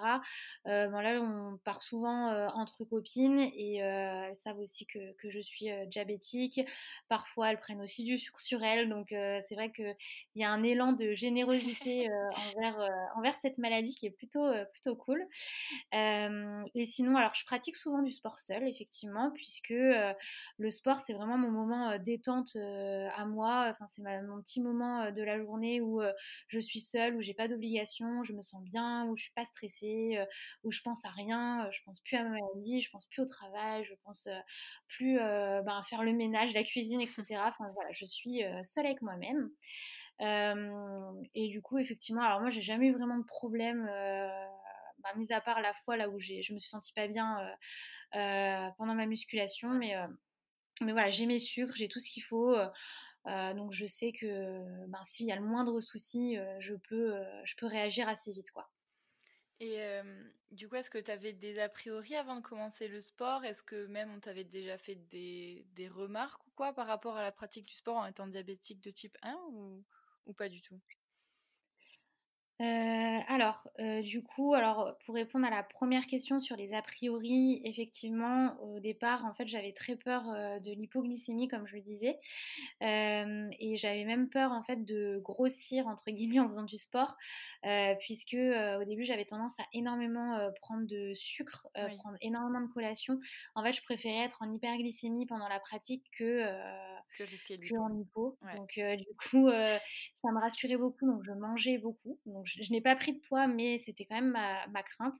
bon 0.65 0.99
là, 0.99 1.21
on 1.21 1.57
part 1.63 1.81
souvent 1.81 2.29
entre 2.55 2.85
copines 2.85 3.39
et 3.39 3.77
elles 3.77 4.35
savent 4.35 4.59
aussi 4.59 4.85
que, 4.85 5.13
que 5.13 5.29
je 5.29 5.39
suis 5.39 5.67
diabétique. 5.87 6.61
Parfois, 7.09 7.51
elles 7.51 7.59
prennent 7.59 7.81
aussi 7.81 8.03
du 8.03 8.17
sucre 8.17 8.39
sur 8.39 8.63
elles. 8.63 8.89
Donc, 8.89 9.07
c'est 9.09 9.55
vrai 9.55 9.71
qu'il 9.71 9.95
y 10.35 10.43
a 10.43 10.49
un 10.49 10.63
élan 10.63 10.93
de 10.93 11.13
générosité 11.13 12.07
envers, 12.55 12.89
envers 13.15 13.35
cette 13.37 13.57
maladie 13.57 13.95
qui 13.95 14.05
est 14.05 14.11
plutôt, 14.11 14.49
plutôt 14.71 14.95
cool. 14.95 15.27
et 15.91 16.85
sinon, 16.85 17.17
alors, 17.17 17.35
je 17.35 17.45
pratique 17.45 17.75
souvent 17.75 18.01
du 18.01 18.11
sport 18.11 18.39
seul, 18.39 18.67
effectivement, 18.67 19.31
puisque 19.31 19.73
le 20.57 20.69
sport, 20.69 21.01
c'est 21.01 21.13
vraiment 21.13 21.37
mon 21.37 21.51
moment 21.51 21.97
détente 21.97 22.55
à 22.55 23.25
moi. 23.25 23.67
Enfin, 23.71 23.87
c'est 23.87 24.04
mon 24.23 24.41
petit 24.41 24.61
moment 24.61 25.11
de 25.11 25.21
la 25.21 25.37
journée 25.37 25.81
où 25.81 26.01
je 26.47 26.59
suis 26.59 26.81
seule, 26.81 27.15
où 27.15 27.21
j'ai 27.21 27.33
pas 27.33 27.47
d'obligation, 27.47 28.23
je 28.23 28.33
me 28.33 28.41
sens 28.41 28.63
bien, 28.63 29.05
où 29.05 29.15
je 29.15 29.23
suis 29.23 29.33
pas 29.33 29.45
stressée, 29.45 30.19
où 30.63 30.71
je 30.71 30.81
pense 30.81 31.03
à 31.05 31.09
rien, 31.09 31.69
je 31.71 31.81
pense 31.85 31.99
plus 32.01 32.17
à 32.17 32.23
ma 32.23 32.29
maladie, 32.29 32.81
je 32.81 32.89
pense 32.89 33.05
plus 33.07 33.21
au 33.21 33.25
travail, 33.25 33.83
je 33.85 33.93
pense 34.03 34.27
plus 34.87 35.17
ben, 35.17 35.77
à 35.77 35.81
faire 35.83 36.03
le 36.03 36.13
ménage, 36.13 36.53
la 36.53 36.63
cuisine, 36.63 37.01
etc. 37.01 37.23
Enfin 37.45 37.69
voilà, 37.73 37.91
je 37.91 38.05
suis 38.05 38.43
seule 38.63 38.85
avec 38.85 39.01
moi-même. 39.01 39.49
et 41.33 41.47
du 41.49 41.61
coup, 41.61 41.77
effectivement, 41.77 42.21
alors 42.21 42.41
moi, 42.41 42.49
j'ai 42.49 42.61
jamais 42.61 42.87
eu 42.87 42.93
vraiment 42.93 43.17
de 43.17 43.25
problème, 43.25 43.85
bah, 44.99 45.09
mis 45.17 45.31
à 45.31 45.41
part 45.41 45.61
la 45.61 45.73
fois 45.73 45.97
là 45.97 46.09
où 46.09 46.19
je 46.19 46.53
me 46.53 46.59
suis 46.59 46.69
sentie 46.69 46.93
pas 46.93 47.07
bien 47.07 47.37
pendant 48.11 48.95
ma 48.95 49.05
musculation, 49.05 49.69
mais 49.69 49.95
mais 50.81 50.91
voilà, 50.91 51.09
j'ai 51.09 51.25
mes 51.25 51.39
sucres, 51.39 51.75
j'ai 51.75 51.87
tout 51.87 51.99
ce 51.99 52.09
qu'il 52.09 52.23
faut. 52.23 52.55
Donc 53.25 53.73
je 53.73 53.85
sais 53.85 54.11
que 54.11 54.85
ben, 54.87 55.03
s'il 55.03 55.27
y 55.27 55.31
a 55.31 55.35
le 55.35 55.41
moindre 55.41 55.81
souci, 55.81 56.37
je, 56.59 56.75
peux, 56.75 57.15
je 57.43 57.55
peux 57.55 57.65
réagir 57.65 58.07
assez 58.07 58.31
vite. 58.31 58.51
quoi. 58.51 58.69
Et 59.59 59.79
du 60.51 60.69
coup, 60.69 60.75
est-ce 60.75 60.89
que 60.89 60.97
tu 60.97 61.11
avais 61.11 61.33
des 61.33 61.59
a 61.59 61.69
priori 61.69 62.15
avant 62.15 62.35
de 62.35 62.41
commencer 62.41 62.87
le 62.87 63.01
sport? 63.01 63.43
Est-ce 63.43 63.63
que 63.63 63.87
même 63.87 64.11
on 64.13 64.19
t'avait 64.19 64.43
déjà 64.43 64.77
fait 64.77 64.95
des, 64.95 65.65
remarques 65.89 66.45
ou 66.47 66.51
quoi 66.55 66.73
par 66.73 66.87
rapport 66.87 67.17
à 67.17 67.21
la 67.21 67.31
pratique 67.31 67.65
du 67.65 67.73
sport 67.73 67.97
en 67.97 68.05
étant 68.05 68.27
diabétique 68.27 68.81
de 68.81 68.91
type 68.91 69.17
1 69.21 69.33
ou, 69.51 69.83
ou 70.25 70.33
pas 70.33 70.49
du 70.49 70.61
tout? 70.61 70.79
Euh, 72.61 73.19
alors, 73.27 73.67
euh, 73.81 74.01
du 74.01 74.23
coup, 74.23 74.53
alors 74.53 74.97
pour 75.05 75.15
répondre 75.15 75.45
à 75.45 75.49
la 75.49 75.61
première 75.61 76.07
question 76.07 76.39
sur 76.39 76.55
les 76.55 76.73
a 76.73 76.81
priori, 76.81 77.61
effectivement, 77.65 78.55
au 78.61 78.79
départ, 78.79 79.25
en 79.25 79.33
fait, 79.33 79.45
j'avais 79.45 79.73
très 79.73 79.97
peur 79.97 80.29
euh, 80.29 80.59
de 80.61 80.71
l'hypoglycémie, 80.71 81.49
comme 81.49 81.67
je 81.67 81.75
le 81.75 81.81
disais, 81.81 82.17
et 82.81 83.75
j'avais 83.77 84.05
même 84.05 84.29
peur, 84.29 84.53
en 84.53 84.63
fait, 84.63 84.85
de 84.85 85.19
grossir 85.21 85.87
entre 85.87 86.11
guillemets 86.11 86.39
en 86.39 86.47
faisant 86.47 86.63
du 86.63 86.77
sport, 86.77 87.17
puisque 87.99 88.35
au 88.35 88.83
début, 88.85 89.03
j'avais 89.03 89.25
tendance 89.25 89.59
à 89.59 89.63
énormément 89.73 90.49
prendre 90.61 90.87
de 90.87 91.13
sucre, 91.13 91.67
prendre 91.73 92.17
énormément 92.21 92.61
de 92.61 92.71
collation. 92.71 93.19
En 93.55 93.63
fait, 93.63 93.73
je 93.73 93.81
préférais 93.83 94.23
être 94.23 94.41
en 94.41 94.51
hyperglycémie 94.53 95.25
pendant 95.25 95.49
la 95.49 95.59
pratique 95.59 96.05
que 96.17 96.41
que, 97.17 97.75
en 97.77 97.99
hypo. 97.99 98.37
Donc, 98.53 98.79
du 98.97 99.15
coup, 99.17 99.49
ça 99.49 100.31
me 100.31 100.39
rassurait 100.39 100.77
beaucoup, 100.77 101.05
donc 101.05 101.23
je 101.23 101.31
mangeais 101.31 101.77
beaucoup. 101.77 102.19
Donc, 102.25 102.44
je, 102.45 102.71
n'ai 102.71 102.81
pas 102.81 102.95
pris 102.95 103.13
de 103.13 103.19
poids, 103.19 103.47
mais 103.47 103.79
c'était 103.79 104.05
quand 104.05 104.15
même 104.15 104.31
ma, 104.31 104.83
crainte. 104.83 105.15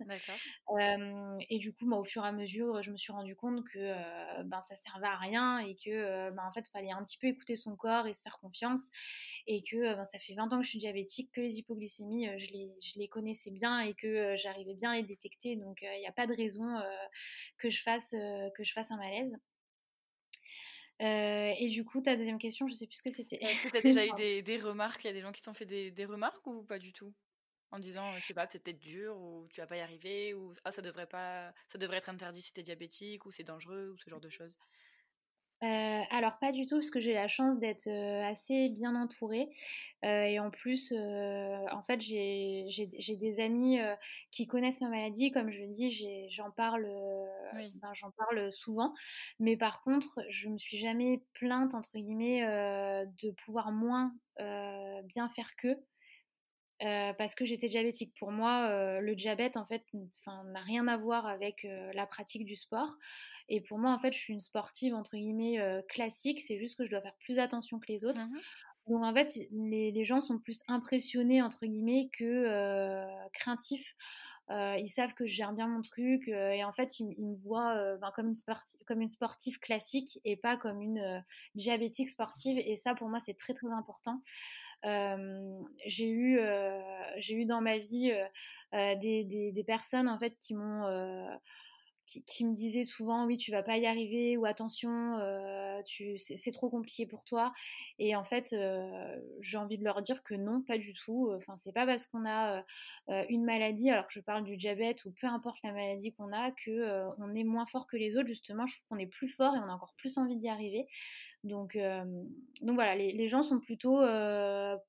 et 1.50 1.58
du 1.60 1.74
coup, 1.74 1.88
bah, 1.88 1.98
au 1.98 2.04
fur 2.04 2.24
et 2.24 2.28
à 2.28 2.32
mesure, 2.32 2.82
je 2.82 2.92
me 2.92 2.98
suis 2.98 3.12
rendu 3.12 3.36
compte 3.36 3.64
que 3.66 3.80
euh, 3.80 4.44
ben, 4.44 4.62
ça 4.68 4.76
servait 4.76 5.08
à 5.08 5.18
rien 5.18 5.60
et 5.60 5.76
que 5.76 5.90
euh, 5.90 6.32
ben, 6.32 6.44
en 6.46 6.52
fait, 6.52 6.68
fallait 6.70 6.92
un 6.92 7.04
petit 7.04 7.18
peu 7.18 7.28
écouter 7.28 7.56
son 7.56 7.76
corps 7.76 8.08
et 8.08 8.14
se 8.14 8.22
faire 8.22 8.40
confiance. 8.40 8.92
Et 9.48 9.62
que 9.62 9.96
ben, 9.96 10.06
ça 10.06 10.20
fait 10.20 10.34
20 10.34 10.54
ans 10.54 10.60
que 10.60 10.64
je 10.64 10.70
suis 10.70 10.80
diabétique, 10.80 11.32
que 11.32 11.42
les 11.42 11.60
hypoglycémies, 11.60 12.28
je 12.40 12.52
les, 12.52 12.72
je, 12.82 13.00
les, 13.00 13.08
connaissais 13.08 13.52
bien 13.52 13.80
et 13.80 13.94
que 13.94 14.36
j'arrivais 14.36 14.76
bien 14.76 14.92
à 14.92 14.96
les 14.96 15.04
détecter. 15.04 15.56
Donc, 15.56 15.82
il 15.82 16.00
n'y 16.00 16.08
a 16.08 16.12
pas 16.12 16.28
de 16.28 16.36
raison 16.36 16.66
que, 17.58 17.70
je 17.70 17.82
fasse, 17.82 18.12
que 18.56 18.64
je 18.64 18.74
fasse 18.74 18.92
un 18.92 18.98
malaise. 18.98 19.38
Et 21.00 21.70
du 21.70 21.84
coup, 21.84 22.02
ta 22.02 22.16
deuxième 22.16 22.38
question, 22.38 22.68
je 22.68 22.74
sais 22.74 22.88
plus 22.88 22.98
ce 22.98 23.04
que 23.04 23.12
c'était. 23.12 23.38
Est-ce 23.42 23.64
que 23.64 23.70
tu 23.72 23.78
as 23.78 23.82
déjà 23.82 24.06
eu 24.06 24.12
des, 24.18 24.42
des 24.42 24.58
remarques? 24.58 25.04
Il 25.04 25.08
y 25.08 25.10
a 25.10 25.14
des 25.14 25.22
gens 25.22 25.32
qui 25.32 25.42
t'ont 25.42 25.54
fait 25.54 25.66
des, 25.66 25.92
des, 25.92 26.06
remarques 26.06 26.46
ou 26.48 26.64
pas 26.64 26.80
du 26.80 26.94
tout? 26.94 27.14
En 27.72 27.80
disant, 27.80 28.16
je 28.18 28.26
sais 28.26 28.34
pas, 28.34 28.48
c'est 28.50 28.64
peut-être 28.64 28.80
dur 28.80 29.18
ou 29.18 29.48
tu 29.50 29.60
vas 29.60 29.68
pas 29.68 29.76
y 29.76 29.82
arriver 29.82 30.34
ou 30.34 30.54
ah, 30.64 30.72
ça 30.72 30.82
devrait 30.82 31.08
pas, 31.08 31.52
ça 31.68 31.78
devrait 31.78 31.98
être 31.98 32.10
interdit 32.10 32.42
si 32.42 32.54
t'es 32.54 32.64
diabétique 32.64 33.26
ou 33.26 33.32
c'est 33.32 33.44
dangereux 33.44 33.92
ou 33.94 33.98
ce 33.98 34.10
genre 34.10 34.22
de 34.22 34.30
choses. 34.30 34.58
Euh, 35.66 36.02
alors 36.12 36.38
pas 36.40 36.52
du 36.52 36.66
tout 36.66 36.76
parce 36.76 36.92
que 36.92 37.00
j'ai 37.00 37.14
la 37.14 37.28
chance 37.28 37.58
d'être 37.58 37.88
euh, 37.88 38.24
assez 38.24 38.70
bien 38.70 38.96
entourée. 38.96 39.50
Euh, 40.04 40.26
et 40.26 40.40
en 40.40 40.52
plus 40.52 40.94
en 40.94 41.82
fait 41.84 42.00
j'ai 42.02 43.16
des 43.20 43.40
amis 43.40 43.80
qui 44.32 44.46
connaissent 44.46 44.82
ma 44.82 44.90
maladie. 44.90 45.32
Comme 45.32 45.50
je 45.50 45.62
le 45.62 45.70
dis 45.70 46.28
j'en 46.30 46.52
parle 46.52 46.86
ben, 47.54 47.94
j'en 47.94 48.12
parle 48.12 48.54
souvent. 48.54 48.94
Mais 49.40 49.58
par 49.58 49.82
contre 49.84 50.20
je 50.30 50.50
me 50.50 50.58
suis 50.58 50.78
jamais 50.78 51.24
plainte 51.34 51.74
entre 51.74 51.98
guillemets 51.98 52.42
de 52.42 53.32
pouvoir 53.32 53.72
moins 53.72 54.14
bien 54.38 55.30
faire 55.30 55.56
parce 56.80 57.36
que 57.36 57.46
j'étais 57.46 57.70
diabétique. 57.70 58.14
Pour 58.18 58.32
moi, 58.32 59.00
le 59.00 59.16
diabète, 59.16 59.58
en 59.58 59.66
fait, 59.66 59.84
n'a 60.28 60.62
rien 60.62 60.88
à 60.88 60.98
voir 60.98 61.26
avec 61.26 61.66
la 61.94 62.06
pratique 62.06 62.46
du 62.46 62.56
sport. 62.56 62.98
Et 63.50 63.62
pour 63.62 63.78
moi, 63.78 63.92
en 63.92 64.00
fait, 64.00 64.12
je 64.12 64.18
suis 64.18 64.34
une 64.34 64.42
sportive, 64.42 64.94
entre 64.94 65.16
guillemets, 65.16 65.60
classique. 65.90 66.42
C'est 66.42 66.58
juste 66.58 66.78
que 66.78 66.86
je 66.86 66.90
dois 66.90 67.02
faire 67.02 67.16
plus 67.20 67.40
attention 67.40 67.80
que 67.80 67.88
les 67.88 68.06
autres. 68.06 68.22
Mmh 68.22 68.40
Donc, 68.88 69.04
en 69.04 69.14
fait, 69.14 69.32
les, 69.52 70.04
gens 70.04 70.20
sont 70.20 70.40
plus 70.40 70.62
impressionnés, 70.68 71.42
entre 71.42 71.66
guillemets, 71.66 72.10
que 72.12 73.06
craintifs. 73.34 73.96
ils 74.50 74.90
savent 74.90 75.14
que 75.14 75.26
je 75.26 75.34
gère 75.34 75.54
bien 75.54 75.68
mon 75.68 75.82
truc 75.82 76.28
et 76.28 76.64
en 76.64 76.72
fait 76.72 77.00
ils, 77.00 77.16
me 77.18 77.36
voient 77.38 77.98
ben, 77.98 78.12
comme, 78.16 78.28
une 78.28 78.36
sportive, 78.36 78.80
comme 78.86 79.02
une 79.02 79.10
sportive 79.10 79.60
classique 79.60 80.20
et 80.24 80.36
pas 80.36 80.56
comme 80.56 80.82
une 80.82 81.24
diabétique 81.56 82.10
sportive 82.10 82.60
et 82.60 82.76
ça 82.76 82.94
pour 82.94 83.10
moi 83.10 83.20
c'est 83.20 83.34
très 83.34 83.56
très 83.56 83.72
important 83.72 84.22
j'ai 85.86 86.08
eu, 86.08 86.40
eu 87.30 87.46
dans 87.46 87.62
ma 87.62 87.78
vie 87.78 88.14
des, 88.74 89.64
personnes 89.66 90.10
en 90.10 90.20
fait 90.20 90.36
qui 90.40 90.54
m'ont 90.54 91.28
qui, 92.06 92.46
me 92.46 92.54
disaient 92.54 92.84
souvent 92.84 93.26
oui 93.26 93.38
tu 93.38 93.52
vas 93.52 93.64
pas 93.64 93.78
y 93.78 93.88
arriver 93.88 94.38
ou 94.38 94.46
attention 94.46 95.18
c'est 96.18 96.52
trop 96.52 96.70
compliqué 96.70 97.06
pour 97.06 97.24
toi 97.24 97.52
et 98.00 98.16
en 98.16 98.24
fait 98.24 98.56
j'ai 99.40 99.58
envie 99.58 99.78
de 99.78 99.84
leur 99.84 100.02
dire 100.02 100.24
que 100.24 100.36
non 100.36 100.62
pas 100.62 100.78
du 100.78 100.94
tout 100.94 101.32
enfin 101.36 101.56
c'est 101.58 101.74
pas 101.74 101.86
parce 101.86 102.06
qu'on 102.06 102.26
a 102.28 102.64
une 103.30 103.44
maladie 103.44 103.90
alors 103.90 104.08
que 104.08 104.14
je 104.14 104.20
parle 104.20 104.44
du 104.44 104.56
diabète 104.58 105.04
ou 105.06 105.12
peu 105.20 105.28
importe 105.28 105.58
la 105.64 105.72
maladie 105.72 106.14
qu'on 106.14 106.32
a 106.32 106.52
que 106.52 107.10
on 107.18 107.34
est 107.34 107.44
moins 107.44 107.66
fort 107.66 107.88
que 107.88 107.98
les 107.98 108.18
autres. 108.18 108.28
Justement 108.28 108.68
je 108.68 108.76
trouve 108.76 108.88
qu'on 108.90 108.98
est 108.98 109.08
plus 109.08 109.30
fort 109.30 109.56
et 109.56 109.60
on 109.60 109.70
a 109.70 109.74
encore 109.74 109.96
plus 109.98 110.18
envie 110.18 110.36
d'y 110.36 110.50
arriver 110.50 110.88
donc, 111.46 111.78
donc 112.62 112.76
voilà, 112.76 112.96
les, 112.96 113.28
gens 113.28 113.44
sont 113.44 113.60
plutôt 113.60 114.02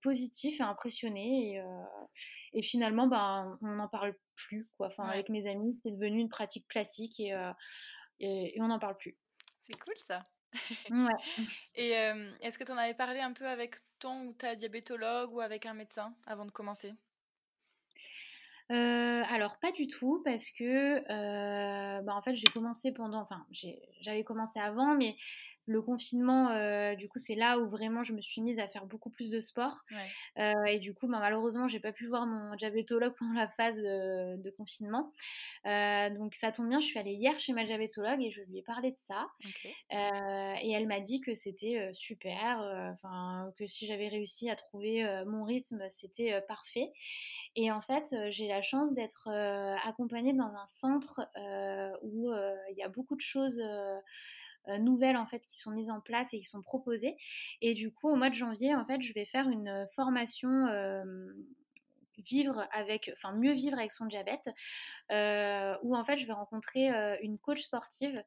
positifs 0.03 0.59
et 0.61 0.63
impressionnés. 0.63 1.63
Et, 2.55 2.63
finalement, 2.63 3.07
ben, 3.07 3.59
on 3.61 3.75
n'en 3.75 3.89
parle 3.89 4.15
plus. 4.35 4.69
Quoi. 4.77 4.87
Enfin, 4.87 5.05
Avec 5.05 5.29
mes 5.29 5.47
amis, 5.47 5.79
c'est 5.83 5.91
devenu 5.91 6.19
une 6.21 6.31
pratique 6.31 6.67
classique 6.67 7.21
et, 7.21 7.35
et, 8.21 8.57
on 8.61 8.69
n'en 8.69 8.79
parle 8.79 8.97
plus. 8.97 9.17
C'est 9.65 9.79
cool 9.79 9.95
ça. 10.07 10.27
ouais. 10.91 11.13
Et 11.75 11.91
est-ce 12.41 12.59
que 12.59 12.65
tu 12.65 12.73
en 12.73 12.79
avais 12.79 12.95
parlé 12.95 13.21
un 13.21 13.33
peu 13.33 13.47
avec 13.47 13.77
ton 13.99 14.29
ou 14.29 14.33
ta 14.33 14.55
diabétologue 14.55 15.33
ou 15.35 15.41
avec 15.41 15.67
un 15.67 15.75
médecin 15.75 16.15
avant 16.27 16.47
de 16.47 16.51
commencer? 16.51 16.95
Alors 18.69 19.59
pas 19.59 19.71
du 19.73 19.87
tout 19.87 20.23
parce 20.25 20.51
que 20.51 21.01
bah, 22.03 22.15
en 22.15 22.23
fait 22.23 22.35
j'ai 22.35 22.51
commencé 22.53 22.93
pendant, 22.93 23.21
enfin 23.21 23.47
j'avais 24.01 24.25
commencé 24.25 24.59
avant 24.59 24.95
mais 24.95 25.17
le 25.67 25.83
confinement, 25.83 26.51
euh, 26.51 26.95
du 26.95 27.09
coup, 27.09 27.19
c'est 27.19 27.35
là 27.35 27.59
où 27.59 27.69
vraiment 27.69 28.05
je 28.05 28.13
me 28.13 28.21
suis 28.21 28.41
mise 28.41 28.61
à 28.61 28.69
faire 28.69 28.87
beaucoup 28.87 29.11
plus 29.11 29.31
de 29.31 29.41
sport. 29.41 29.85
Euh, 30.39 30.53
et 30.67 30.79
du 30.79 30.95
coup, 30.95 31.09
ben, 31.09 31.19
malheureusement, 31.19 31.67
j'ai 31.67 31.81
pas 31.81 31.93
pu 31.93 32.07
voir 32.07 32.25
mon 32.27 32.55
diabétologue 32.55 33.15
pendant 33.19 33.35
la 33.35 33.49
phase 33.49 33.83
euh, 33.85 34.37
de 34.37 34.51
confinement. 34.51 35.13
donc 35.65 36.35
ça 36.35 36.53
tombe 36.53 36.69
bien, 36.69 36.81
je 36.81 36.87
suis 36.87 36.99
allée 36.99 37.15
hier 37.15 37.39
chez 37.41 37.53
ma 37.53 37.65
diabétologue 37.65 38.23
et 38.23 38.31
je 38.31 38.43
lui 38.43 38.59
ai 38.59 38.63
parlé 38.63 38.93
de 38.93 38.99
ça. 39.09 39.27
et 39.91 40.73
elle 40.73 40.87
m'a 40.87 41.01
dit 41.01 41.21
que 41.21 41.35
c'était 41.35 41.91
super, 41.93 42.59
enfin 42.93 43.53
que 43.59 43.67
si 43.67 43.87
j'avais 43.87 44.09
réussi 44.09 44.49
à 44.49 44.57
trouver 44.57 45.05
mon 45.27 45.45
rythme, 45.45 45.83
c'était 45.91 46.41
parfait. 46.43 46.93
Et 47.57 47.73
en 47.73 47.81
fait, 47.81 48.15
j'ai 48.31 48.47
la 48.47 48.63
chance 48.63 48.93
d'être 48.93 49.29
accompagnée 49.85 50.33
dans 50.33 50.55
un 50.55 50.67
centre 50.69 51.29
où 52.03 52.31
il 52.71 52.77
y 52.77 52.83
a 52.83 52.89
beaucoup 52.89 53.17
de 53.17 53.21
choses 53.21 53.61
nouvelles 54.79 55.17
en 55.17 55.27
fait 55.27 55.41
qui 55.47 55.59
sont 55.59 55.71
mises 55.71 55.91
en 55.91 56.01
place 56.01 56.33
et 56.35 56.39
qui 56.39 56.45
sont 56.45 56.63
proposées. 56.63 57.17
Et 57.61 57.75
du 57.75 57.93
coup, 57.93 58.09
au 58.09 58.17
mois 58.17 58.31
de 58.31 58.35
janvier, 58.35 58.75
en 58.75 58.85
fait, 58.85 59.01
je 59.01 59.13
vais 59.13 59.25
faire 59.25 59.49
une 59.49 59.87
formation 59.95 60.67
euh, 60.67 61.05
vivre 62.19 62.67
avec, 62.73 63.11
enfin 63.15 63.33
mieux 63.33 63.53
vivre 63.53 63.79
avec 63.79 63.93
son 63.93 64.07
diabète, 64.07 64.49
euh, 65.13 65.77
où 65.83 65.95
en 65.97 66.05
fait 66.05 66.19
je 66.19 66.27
vais 66.27 66.33
rencontrer 66.33 66.93
euh, 66.93 67.17
une 67.23 67.39
coach 67.39 67.63
sportive 67.63 68.23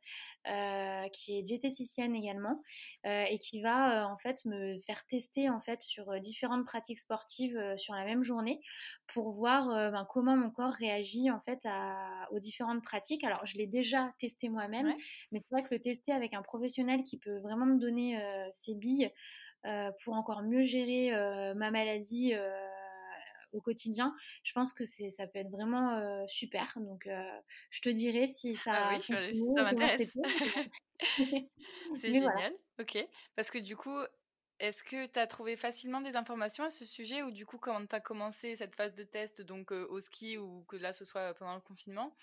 euh, 0.48 1.10
qui 1.10 1.38
est 1.38 1.42
diététicienne 1.42 2.16
également 2.16 2.62
et 3.04 3.40
qui 3.40 3.62
va 3.62 4.08
en 4.08 4.18
fait 4.18 4.46
me 4.46 4.78
faire 4.80 5.06
tester 5.06 5.50
en 5.50 5.60
fait 5.60 5.82
sur 5.82 6.20
différentes 6.20 6.66
pratiques 6.66 7.00
sportives 7.00 7.60
sur 7.78 7.94
la 7.94 8.06
même 8.06 8.24
journée 8.24 8.62
pour 9.08 9.32
voir 9.32 9.68
ben, 9.92 10.06
comment 10.10 10.36
mon 10.36 10.52
corps 10.52 10.74
réagit 10.74 11.32
en 11.32 11.40
fait 11.40 11.60
à, 11.66 12.28
aux 12.32 12.40
différentes 12.40 12.84
pratiques. 12.84 13.24
Alors 13.24 13.46
je 13.46 13.58
l'ai 13.58 13.68
déjà 13.68 14.14
testé 14.20 14.50
moi-même, 14.50 14.94
mais 15.32 15.42
c'est 15.42 15.56
vrai 15.56 15.64
que 15.64 15.74
le 15.74 15.80
tester 15.80 16.12
avec 16.12 16.34
un 16.34 16.42
professionnel 16.42 17.04
qui 17.04 17.18
peut 17.18 17.40
vraiment 17.40 17.66
me 17.66 17.78
donner 17.78 18.20
ses 18.52 18.76
billes 18.76 19.12
pour 20.04 20.14
encore 20.14 20.44
mieux 20.44 20.64
gérer 20.64 21.12
ma 21.56 21.72
maladie 21.72 22.34
au 23.52 23.62
quotidien, 23.62 24.16
je 24.44 24.54
pense 24.54 24.74
que 24.74 24.86
c'est 24.86 25.10
ça 25.12 25.28
peut 25.28 25.40
être 25.40 25.50
vraiment 25.52 26.26
super. 26.28 26.74
Donc, 26.78 27.08
je 27.72 27.82
te 27.82 27.90
dirai 27.90 28.28
si 28.28 28.56
ça. 28.56 28.72
Ah 28.76 28.90
oui, 28.90 29.02
ça 29.56 29.64
m'intéresse. 29.64 30.14
c'est 31.96 32.14
génial. 32.14 32.54
Ok. 32.80 32.98
Parce 33.36 33.52
que 33.52 33.58
du 33.60 33.76
coup, 33.76 33.98
Est-ce 34.60 34.84
que 34.84 35.08
tu 35.08 35.20
as 35.20 35.28
trouvé 35.28 35.56
facilement 35.56 36.02
des 36.02 36.16
informations 36.18 36.66
à 36.66 36.70
ce 36.70 36.86
sujet 36.86 37.24
ou 37.24 37.32
du 37.32 37.46
coup, 37.46 37.60
quand 37.60 37.88
tu 37.88 37.96
as 37.96 38.02
commencé 38.02 38.56
cette 38.58 38.76
phase 38.76 38.94
de 38.94 39.04
test 39.04 39.42
donc 39.42 39.72
au 39.72 40.02
ski 40.02 40.38
ou 40.38 40.64
que 40.66 40.76
là 40.78 40.92
ce 40.94 41.06
soit 41.06 41.34
pendant 41.36 41.56
le 41.56 41.62
confinement, 41.62 42.16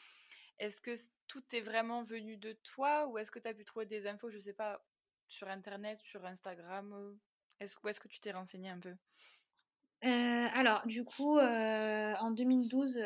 est-ce 0.58 0.80
que 0.82 0.94
tout 1.28 1.44
est 1.54 1.62
vraiment 1.62 2.04
venu 2.04 2.36
de 2.38 2.52
toi 2.52 3.06
ou 3.08 3.18
est-ce 3.18 3.30
que 3.30 3.38
tu 3.40 3.48
as 3.48 3.54
pu 3.54 3.64
trouver 3.64 3.86
des 3.86 4.06
infos, 4.06 4.30
je 4.30 4.38
sais 4.38 4.54
pas, 4.54 4.84
sur 5.28 5.48
internet, 5.48 6.00
sur 6.00 6.24
Instagram 6.26 7.18
est-ce, 7.60 7.76
Où 7.82 7.88
est-ce 7.88 8.00
que 8.00 8.08
tu 8.08 8.20
t'es 8.20 8.32
renseigné 8.32 8.70
un 8.70 8.80
peu? 8.80 8.96
Alors, 10.02 10.82
du 10.86 11.04
coup, 11.04 11.38
en 11.38 12.30
2012, 12.30 13.00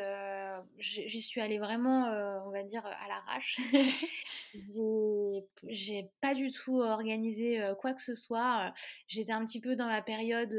j'y 0.77 1.21
suis 1.21 1.41
allée 1.41 1.59
vraiment, 1.59 2.05
on 2.45 2.51
va 2.51 2.63
dire, 2.63 2.85
à 2.85 3.07
l'arrache. 3.07 3.59
j'ai 5.67 6.09
pas 6.19 6.35
du 6.35 6.51
tout 6.51 6.79
organisé 6.81 7.61
quoi 7.79 7.93
que 7.93 8.01
ce 8.01 8.15
soit. 8.15 8.73
J'étais 9.07 9.31
un 9.31 9.45
petit 9.45 9.61
peu 9.61 9.75
dans 9.75 9.87
ma 9.87 10.01
période 10.01 10.53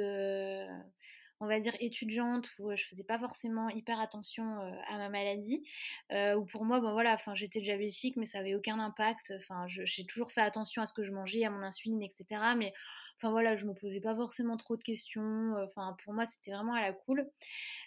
on 1.42 1.46
va 1.48 1.58
dire 1.58 1.74
étudiante 1.80 2.46
où 2.60 2.74
je 2.74 2.84
faisais 2.84 3.02
pas 3.02 3.18
forcément 3.18 3.68
hyper 3.68 3.98
attention 4.00 4.44
à 4.88 4.96
ma 4.96 5.08
maladie 5.08 5.64
ou 6.10 6.44
pour 6.44 6.64
moi 6.64 6.80
bon 6.80 6.92
voilà 6.92 7.14
enfin 7.14 7.34
j'étais 7.34 7.60
diabétique 7.60 8.16
mais 8.16 8.26
ça 8.26 8.38
avait 8.38 8.54
aucun 8.54 8.78
impact 8.78 9.34
enfin 9.36 9.66
j'ai 9.66 10.06
toujours 10.06 10.30
fait 10.30 10.40
attention 10.40 10.82
à 10.82 10.86
ce 10.86 10.92
que 10.92 11.02
je 11.02 11.10
mangeais 11.10 11.44
à 11.44 11.50
mon 11.50 11.62
insuline 11.62 12.00
etc 12.00 12.24
mais 12.56 12.72
enfin 13.16 13.30
voilà 13.30 13.56
je 13.56 13.66
me 13.66 13.74
posais 13.74 14.00
pas 14.00 14.16
forcément 14.16 14.56
trop 14.56 14.76
de 14.76 14.82
questions 14.82 15.54
enfin 15.64 15.96
pour 16.04 16.12
moi 16.12 16.26
c'était 16.26 16.52
vraiment 16.52 16.74
à 16.74 16.82
la 16.82 16.92
cool. 16.92 17.28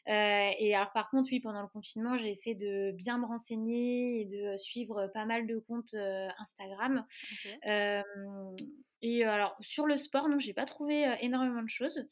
Et 0.07 0.75
alors 0.75 0.91
par 0.93 1.09
contre 1.09 1.29
oui 1.31 1.39
pendant 1.39 1.61
le 1.61 1.67
confinement 1.67 2.17
j'ai 2.17 2.29
essayé 2.29 2.55
de 2.55 2.91
bien 2.91 3.17
me 3.17 3.25
renseigner 3.25 4.21
et 4.21 4.25
de 4.25 4.57
suivre 4.57 5.07
pas 5.13 5.25
mal 5.25 5.47
de 5.47 5.57
comptes 5.59 5.95
Instagram 6.39 7.05
et 9.05 9.23
alors 9.23 9.55
sur 9.61 9.85
le 9.85 9.97
sport 9.97 10.27
non 10.29 10.39
j'ai 10.39 10.53
pas 10.53 10.65
trouvé 10.65 11.15
énormément 11.21 11.61
de 11.61 11.69
choses 11.69 12.05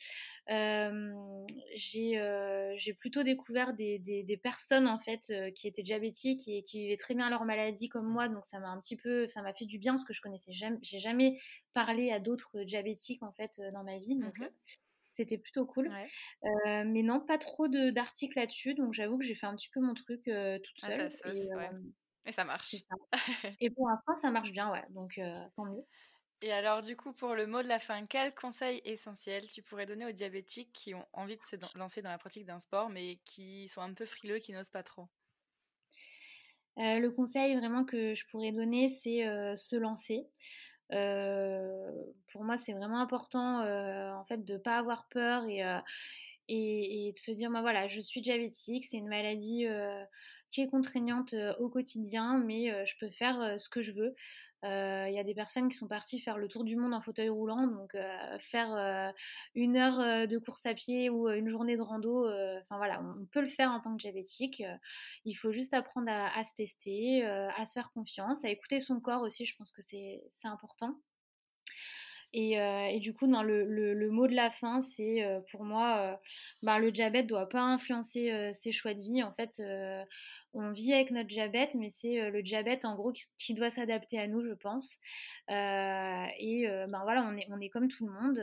j'ai 1.75 2.93
plutôt 2.93 3.23
découvert 3.23 3.73
des, 3.73 3.99
des, 3.99 4.38
personnes 4.38 4.88
en 4.88 4.97
fait 4.97 5.34
qui 5.56 5.67
étaient 5.67 5.84
diabétiques 5.84 6.47
et 6.47 6.63
qui 6.63 6.79
vivaient 6.79 6.97
très 6.97 7.15
bien 7.15 7.29
leur 7.29 7.45
maladie 7.45 7.89
comme 7.89 8.08
moi, 8.08 8.27
donc 8.27 8.45
ça 8.45 8.60
m'a 8.60 8.69
un 8.69 8.79
petit 8.79 8.97
peu, 8.97 9.27
ça 9.27 9.41
m'a 9.41 9.53
fait 9.53 9.65
du 9.65 9.77
bien 9.77 9.93
parce 9.93 10.06
que 10.06 10.13
je 10.13 10.21
connaissais 10.21 10.51
jamais, 10.51 10.77
j'ai 10.82 10.99
jamais 10.99 11.39
parlé 11.73 12.12
à 12.12 12.19
d'autres 12.19 12.63
diabétiques 12.63 13.23
en 13.23 13.32
fait 13.32 13.62
dans 13.73 13.84
ma 13.84 13.99
vie, 13.99 14.15
donc 14.15 14.38
mmh 14.39 14.49
c'était 15.13 15.38
plutôt 15.38 15.65
cool. 15.65 15.91
mais 16.65 17.03
non, 17.03 17.19
pas 17.19 17.38
trop 17.38 17.67
d'articles 17.67 18.38
là-dessus, 18.38 18.73
donc 18.73 18.93
j'avoue 18.93 19.17
que 19.17 19.23
j'ai 19.23 19.36
fait 19.36 19.45
un 19.45 19.56
petit 19.56 19.69
peu 19.69 19.79
mon 19.79 19.93
truc 19.93 20.23
toute 20.23 20.79
seule. 20.79 21.10
et, 22.25 22.32
ça 22.32 22.45
marche. 22.45 22.75
et 23.62 23.69
pour 23.69 23.89
l'instant, 23.89 24.17
ça 24.17 24.32
marche 24.32 24.51
bien, 24.51 24.71
ouais, 24.71 24.84
donc 24.89 25.19
tant 25.56 25.65
mieux. 25.65 25.84
Et 26.45 26.51
alors, 26.51 26.82
du 26.82 26.97
coup, 26.97 27.13
pour 27.13 27.36
le 27.36 27.47
mot 27.47 27.63
de 27.63 27.69
la 27.69 27.79
fin, 27.79 28.06
quel 28.06 28.36
conseil 28.36 28.82
essentiel 28.84 29.47
tu 29.47 29.63
pourrais 29.63 29.86
donner 29.86 30.06
aux 30.06 30.12
diabétiques 30.12 30.73
qui 30.73 30.93
ont 30.93 31.08
envie 31.13 31.38
de 31.38 31.43
se 31.45 31.56
lancer 31.77 32.01
dans 32.01 32.10
la 32.10 32.17
pratique 32.17 32.45
d'un 32.45 32.60
sport, 32.60 32.89
mais 32.89 33.21
qui 33.23 33.69
sont 33.69 33.79
un 33.79 33.93
peu 33.93 34.03
frileux, 34.03 34.39
qui 34.39 34.51
n'osent 34.51 34.67
pas 34.69 34.84
trop? 34.84 35.08
Euh, 36.79 36.99
Le 36.99 37.12
conseil 37.12 37.56
vraiment 37.56 37.86
que 37.86 38.13
je 38.13 38.25
pourrais 38.27 38.51
donner, 38.51 38.89
c'est 38.89 39.25
euh, 39.25 39.56
se 39.56 39.77
lancer. 39.77 40.27
Euh, 40.91 41.89
pour 42.29 42.43
moi, 42.43 42.58
c'est 42.58 42.73
vraiment 42.73 42.99
important 42.99 43.62
en 43.62 44.25
fait 44.25 44.43
de 44.43 44.53
ne 44.56 44.58
pas 44.58 44.77
avoir 44.77 45.08
peur 45.08 45.45
et, 45.45 45.62
et, 46.49 47.13
de 47.13 47.17
se 47.17 47.32
dire, 47.32 47.51
bah, 47.51 47.62
voilà, 47.62 47.88
je 47.88 48.01
suis 48.01 48.19
diabétique, 48.19 48.84
c'est 48.84 48.97
une 48.97 49.08
maladie 49.08 49.65
qui 50.51 50.60
est 50.60 50.67
contraignante 50.67 51.34
au 51.58 51.69
quotidien, 51.69 52.38
mais 52.38 52.86
je 52.86 52.97
peux 52.99 53.10
faire 53.10 53.58
ce 53.58 53.69
que 53.69 53.82
je 53.82 53.93
veux. 53.93 54.13
Il 54.63 55.13
y 55.13 55.19
a 55.19 55.23
des 55.23 55.34
personnes 55.34 55.69
qui 55.69 55.78
sont 55.78 55.88
parties 55.88 56.19
faire 56.19 56.38
le 56.38 56.47
tour 56.47 56.63
du 56.63 56.76
monde 56.76 56.93
en 56.93 57.02
fauteuil 57.02 57.30
roulant, 57.30 57.67
donc 57.67 57.95
faire 58.39 59.13
une 59.56 59.78
heure 59.78 60.28
de 60.28 60.38
course 60.38 60.65
à 60.65 60.73
pied 60.73 61.10
ou 61.10 61.30
une 61.30 61.47
journée 61.47 61.76
de 61.76 61.82
rando, 61.82 62.28
enfin 62.60 62.78
voilà, 62.78 63.02
on 63.02 63.26
peut 63.26 63.41
le 63.41 63.47
faire 63.47 63.71
en 63.71 63.80
tant 63.82 63.95
que 63.95 64.02
diabétique. 64.02 64.63
il 65.26 65.34
faut 65.34 65.52
juste 65.52 65.73
apprendre 65.73 66.10
à, 66.10 66.43
se 66.43 66.54
tester, 66.56 67.26
à 67.26 67.65
se 67.65 67.73
faire 67.73 67.91
confiance, 67.91 68.45
à 68.45 68.49
écouter 68.49 68.80
son 68.80 68.99
corps 68.99 69.21
aussi, 69.21 69.45
je 69.45 69.56
pense 69.58 69.71
que 69.71 69.82
c'est 69.82 70.21
important. 70.45 70.95
Et, 72.34 72.99
du 72.99 73.13
coup, 73.13 73.28
dans 73.28 73.43
le, 73.43 74.10
mot 74.10 74.28
de 74.28 74.36
la 74.36 74.49
fin, 74.49 74.82
c'est 74.82 75.23
pour 75.52 75.63
moi, 75.63 76.19
bah, 76.63 76.80
le 76.80 76.91
diabète 76.91 77.26
ne 77.26 77.30
doit 77.30 77.47
pas 77.47 77.62
influencer 77.62 78.52
ses 78.54 78.71
choix 78.71 78.93
de 78.93 79.02
vie. 79.02 79.21
En 79.23 79.32
fait, 79.32 79.62
on 80.54 80.72
vit 80.72 80.94
avec 80.94 81.12
notre 81.12 81.28
diabète, 81.28 81.76
mais 81.76 81.89
c'est 81.89 82.22
euh, 82.22 82.30
le 82.30 82.44
diabète 82.44 82.86
en 82.86 82.96
gros 82.96 83.12
qui, 83.38 83.54
doit 83.54 83.72
s'adapter 83.72 84.20
à 84.20 84.28
nous, 84.28 84.44
je 84.44 84.54
pense. 84.54 85.00
Euh, 85.50 86.26
et 86.39 86.68
euh, 86.68 86.88
ben 86.88 87.02
voilà, 87.04 87.24
on 87.24 87.60
est, 87.60 87.70
comme 87.70 87.88
tout 87.88 88.06
le 88.06 88.13
monde. 88.13 88.39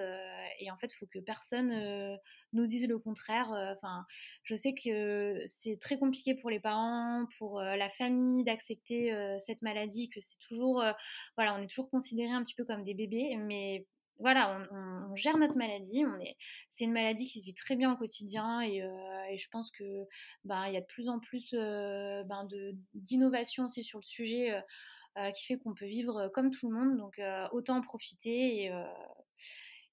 et 0.59 0.70
en 0.70 0.77
fait, 0.77 0.92
il 0.92 0.96
faut 0.96 1.07
que 1.07 1.18
personne 1.18 2.18
nous 2.53 2.66
dise 2.66 2.87
le 2.88 2.99
contraire. 2.99 3.49
Enfin, 3.77 4.05
je 4.44 4.55
sais 4.55 4.75
que 4.75 5.42
c'est 5.46 5.79
très 5.81 5.99
compliqué 5.99 6.35
pour 6.35 6.51
les 6.51 6.61
parents, 6.61 7.27
pour 7.38 7.61
la 7.61 7.88
famille 7.88 8.44
d'accepter 8.44 9.12
cette 9.38 9.62
maladie, 9.62 10.11
que 10.11 10.20
c'est 10.20 10.38
toujours, 10.38 10.83
voilà, 11.37 11.55
on 11.55 11.62
est 11.62 11.68
toujours 11.68 11.90
considéré 11.90 12.31
un 12.31 12.42
petit 12.42 12.55
peu 12.55 12.64
comme 12.64 12.85
des 12.85 12.94
bébés, 12.94 13.37
mais 13.38 13.87
voilà, 14.20 14.66
on, 14.70 15.16
gère 15.16 15.37
notre 15.38 15.56
maladie. 15.56 16.04
On 16.06 16.20
est, 16.20 16.37
c'est 16.68 16.85
une 16.85 16.92
maladie 16.92 17.26
qui 17.26 17.40
se 17.40 17.46
vit 17.46 17.54
très 17.54 17.74
bien 17.74 17.92
au 17.92 17.96
quotidien 17.96 18.61
et, 18.61 18.83
euh, 18.83 19.37
je 19.37 19.48
pense 19.48 19.70
que 19.70 20.06
ben, 20.44 20.66
il 20.66 20.74
y 20.74 20.76
a 20.76 20.80
de 20.80 20.87
plus 20.87 21.09
en 21.09 21.18
plus 21.18 21.52
euh, 21.54 22.22
ben, 22.24 22.44
de, 22.44 22.74
d'innovation 22.94 23.66
aussi 23.66 23.83
sur 23.83 23.98
le 23.98 24.04
sujet 24.04 24.62
euh, 25.18 25.30
qui 25.33 25.46
fait 25.46 25.59
qu'on 25.59 25.74
peut 25.74 25.87
vivre 25.87 26.28
comme 26.35 26.50
tout 26.50 26.70
le 26.70 26.76
monde. 26.76 26.96
Donc 26.96 27.20
autant 27.52 27.78
en 27.78 27.80
profiter 27.80 28.64
et, 28.64 28.72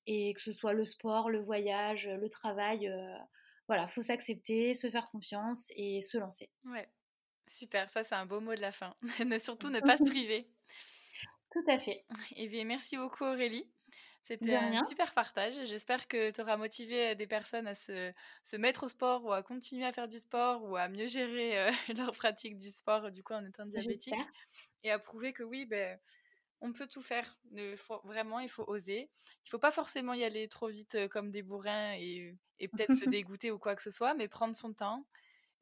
et, 0.06 0.34
que 0.34 0.42
ce 0.42 0.52
soit 0.52 0.74
le 0.74 0.86
sport, 0.86 1.30
le 1.30 1.42
voyage, 1.42 2.08
le 2.08 2.30
travail. 2.30 2.92
voilà, 3.68 3.88
faut 3.88 4.02
s'accepter, 4.02 4.74
se 4.74 4.90
faire 4.90 5.10
confiance 5.10 5.72
et 5.76 6.02
se 6.02 6.18
lancer. 6.18 6.50
Ouais, 6.66 6.88
super. 7.48 7.90
Ça, 7.90 8.04
c'est 8.04 8.16
un 8.16 8.26
beau 8.26 8.40
mot 8.40 8.56
de 8.56 8.62
la 8.62 8.72
fin. 8.72 8.96
surtout 9.40 9.70
ne 9.70 9.80
pas 9.80 9.98
se 9.98 10.04
priver. 10.10 10.50
Tout 11.52 11.72
à 11.72 11.80
fait. 11.80 12.06
Et 12.36 12.44
eh 12.44 12.48
bien, 12.48 12.66
merci 12.66 12.98
beaucoup 12.98 13.24
Aurélie. 13.24 13.66
C'était 14.28 14.56
un 14.56 14.84
super 14.84 15.14
partage. 15.14 15.54
J'espère 15.66 16.08
que 16.08 16.32
tu 16.32 16.42
auras 16.42 16.58
motivé 16.58 17.16
des 17.16 17.28
personnes 17.28 17.66
à 17.66 17.76
se, 17.76 18.12
se, 18.44 18.58
mettre 18.58 18.84
au 18.84 18.90
sport 18.90 19.24
ou 19.24 19.32
à 19.32 19.42
continuer 19.42 19.86
à 19.86 19.94
faire 19.94 20.10
du 20.10 20.20
sport 20.20 20.66
ou 20.66 20.76
à 20.76 20.90
mieux 20.90 21.08
gérer 21.08 21.72
leur 21.98 22.12
pratique 22.12 22.58
du 22.58 22.70
sport 22.70 23.10
du 23.10 23.24
coup 23.24 23.34
en 23.34 23.46
étant 23.46 23.66
diabétique 23.66 24.14
et 24.84 24.92
à 24.92 25.00
prouver 25.00 25.32
que 25.32 25.44
oui, 25.44 25.66
ben, 25.66 25.98
on 26.60 26.74
peut 26.74 26.88
tout 26.88 27.02
faire. 27.02 27.38
vraiment, 28.04 28.40
il 28.40 28.50
faut 28.50 28.66
oser. 28.68 29.10
Il 29.46 29.50
faut 29.50 29.60
pas 29.60 29.72
forcément 29.72 30.14
y 30.14 30.26
aller 30.26 30.50
trop 30.50 30.68
vite 30.68 31.08
comme 31.10 31.32
des 31.32 31.42
bourrins 31.42 31.94
et, 31.94 32.36
et 32.60 32.68
peut-être 32.68 32.96
se 32.96 33.06
dégoûter 33.10 33.52
ou 33.52 33.60
quoi 33.60 33.76
que 33.76 33.82
ce 33.82 33.92
soit, 33.92 34.14
mais 34.14 34.28
prendre 34.28 34.56
son 34.56 34.74
temps 34.74 35.06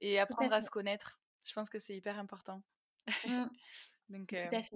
et 0.02 0.20
apprendre 0.20 0.54
à, 0.54 0.62
se 0.62 0.72
connaître. 0.72 1.20
Je 1.44 1.54
pense 1.54 1.70
que 1.70 1.78
c'est 1.78 1.96
hyper 1.96 2.18
important. 2.18 2.64
Mmh. 3.28 3.46
Donc, 4.10 4.30
tout 4.30 4.56
à 4.56 4.64
fait. 4.64 4.76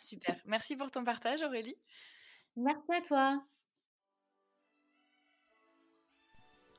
Super. 0.00 0.36
Merci 0.44 0.76
pour 0.76 0.90
ton 0.90 1.02
partage, 1.02 1.42
Aurélie. 1.42 1.76
Merci 2.56 2.92
à 2.92 3.00
toi. 3.00 3.42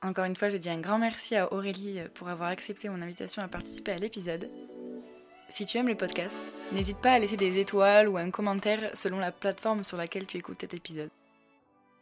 Encore 0.02 0.26
une 0.26 0.36
fois, 0.36 0.50
je 0.50 0.58
dis 0.58 0.70
un 0.70 0.80
grand 0.80 0.98
merci 0.98 1.34
à 1.34 1.52
Aurélie 1.52 1.98
pour 2.14 2.28
avoir 2.28 2.50
accepté 2.50 2.88
mon 2.88 3.00
invitation 3.00 3.42
à 3.42 3.48
participer 3.48 3.92
à 3.92 3.96
l'épisode. 3.96 4.50
Si 5.48 5.66
tu 5.66 5.78
aimes 5.78 5.88
le 5.88 5.96
podcast, 5.96 6.36
n'hésite 6.72 6.98
pas 6.98 7.12
à 7.12 7.18
laisser 7.18 7.36
des 7.36 7.58
étoiles 7.58 8.08
ou 8.08 8.16
un 8.16 8.30
commentaire 8.30 8.90
selon 8.94 9.18
la 9.18 9.32
plateforme 9.32 9.84
sur 9.84 9.96
laquelle 9.96 10.26
tu 10.26 10.36
écoutes 10.36 10.60
cet 10.60 10.74
épisode. 10.74 11.10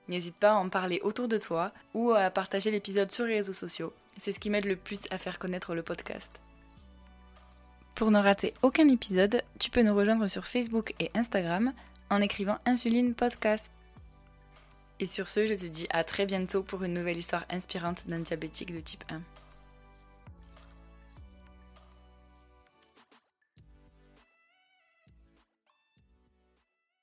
N'hésite 0.08 0.36
pas 0.36 0.52
à 0.52 0.56
en 0.56 0.68
parler 0.68 1.00
autour 1.02 1.28
de 1.28 1.38
toi 1.38 1.72
ou 1.94 2.10
à 2.10 2.28
partager 2.30 2.70
l'épisode 2.70 3.10
sur 3.10 3.24
les 3.24 3.36
réseaux 3.36 3.52
sociaux. 3.52 3.92
C'est 4.18 4.32
ce 4.32 4.40
qui 4.40 4.50
m'aide 4.50 4.64
le 4.64 4.76
plus 4.76 5.02
à 5.10 5.18
faire 5.18 5.38
connaître 5.38 5.74
le 5.74 5.82
podcast. 5.82 6.30
Pour 7.94 8.10
ne 8.10 8.18
rater 8.18 8.52
aucun 8.62 8.88
épisode, 8.88 9.42
tu 9.58 9.70
peux 9.70 9.82
nous 9.82 9.94
rejoindre 9.94 10.26
sur 10.28 10.46
Facebook 10.46 10.94
et 10.98 11.10
Instagram 11.14 11.72
en 12.10 12.20
écrivant 12.20 12.58
Insuline 12.66 13.14
Podcast. 13.14 13.70
Et 15.00 15.06
sur 15.06 15.28
ce, 15.28 15.46
je 15.46 15.54
te 15.54 15.66
dis 15.66 15.86
à 15.90 16.04
très 16.04 16.26
bientôt 16.26 16.62
pour 16.62 16.84
une 16.84 16.94
nouvelle 16.94 17.16
histoire 17.16 17.44
inspirante 17.50 18.06
d'un 18.06 18.20
diabétique 18.20 18.74
de 18.74 18.80
type 18.80 19.04
1. 19.10 19.20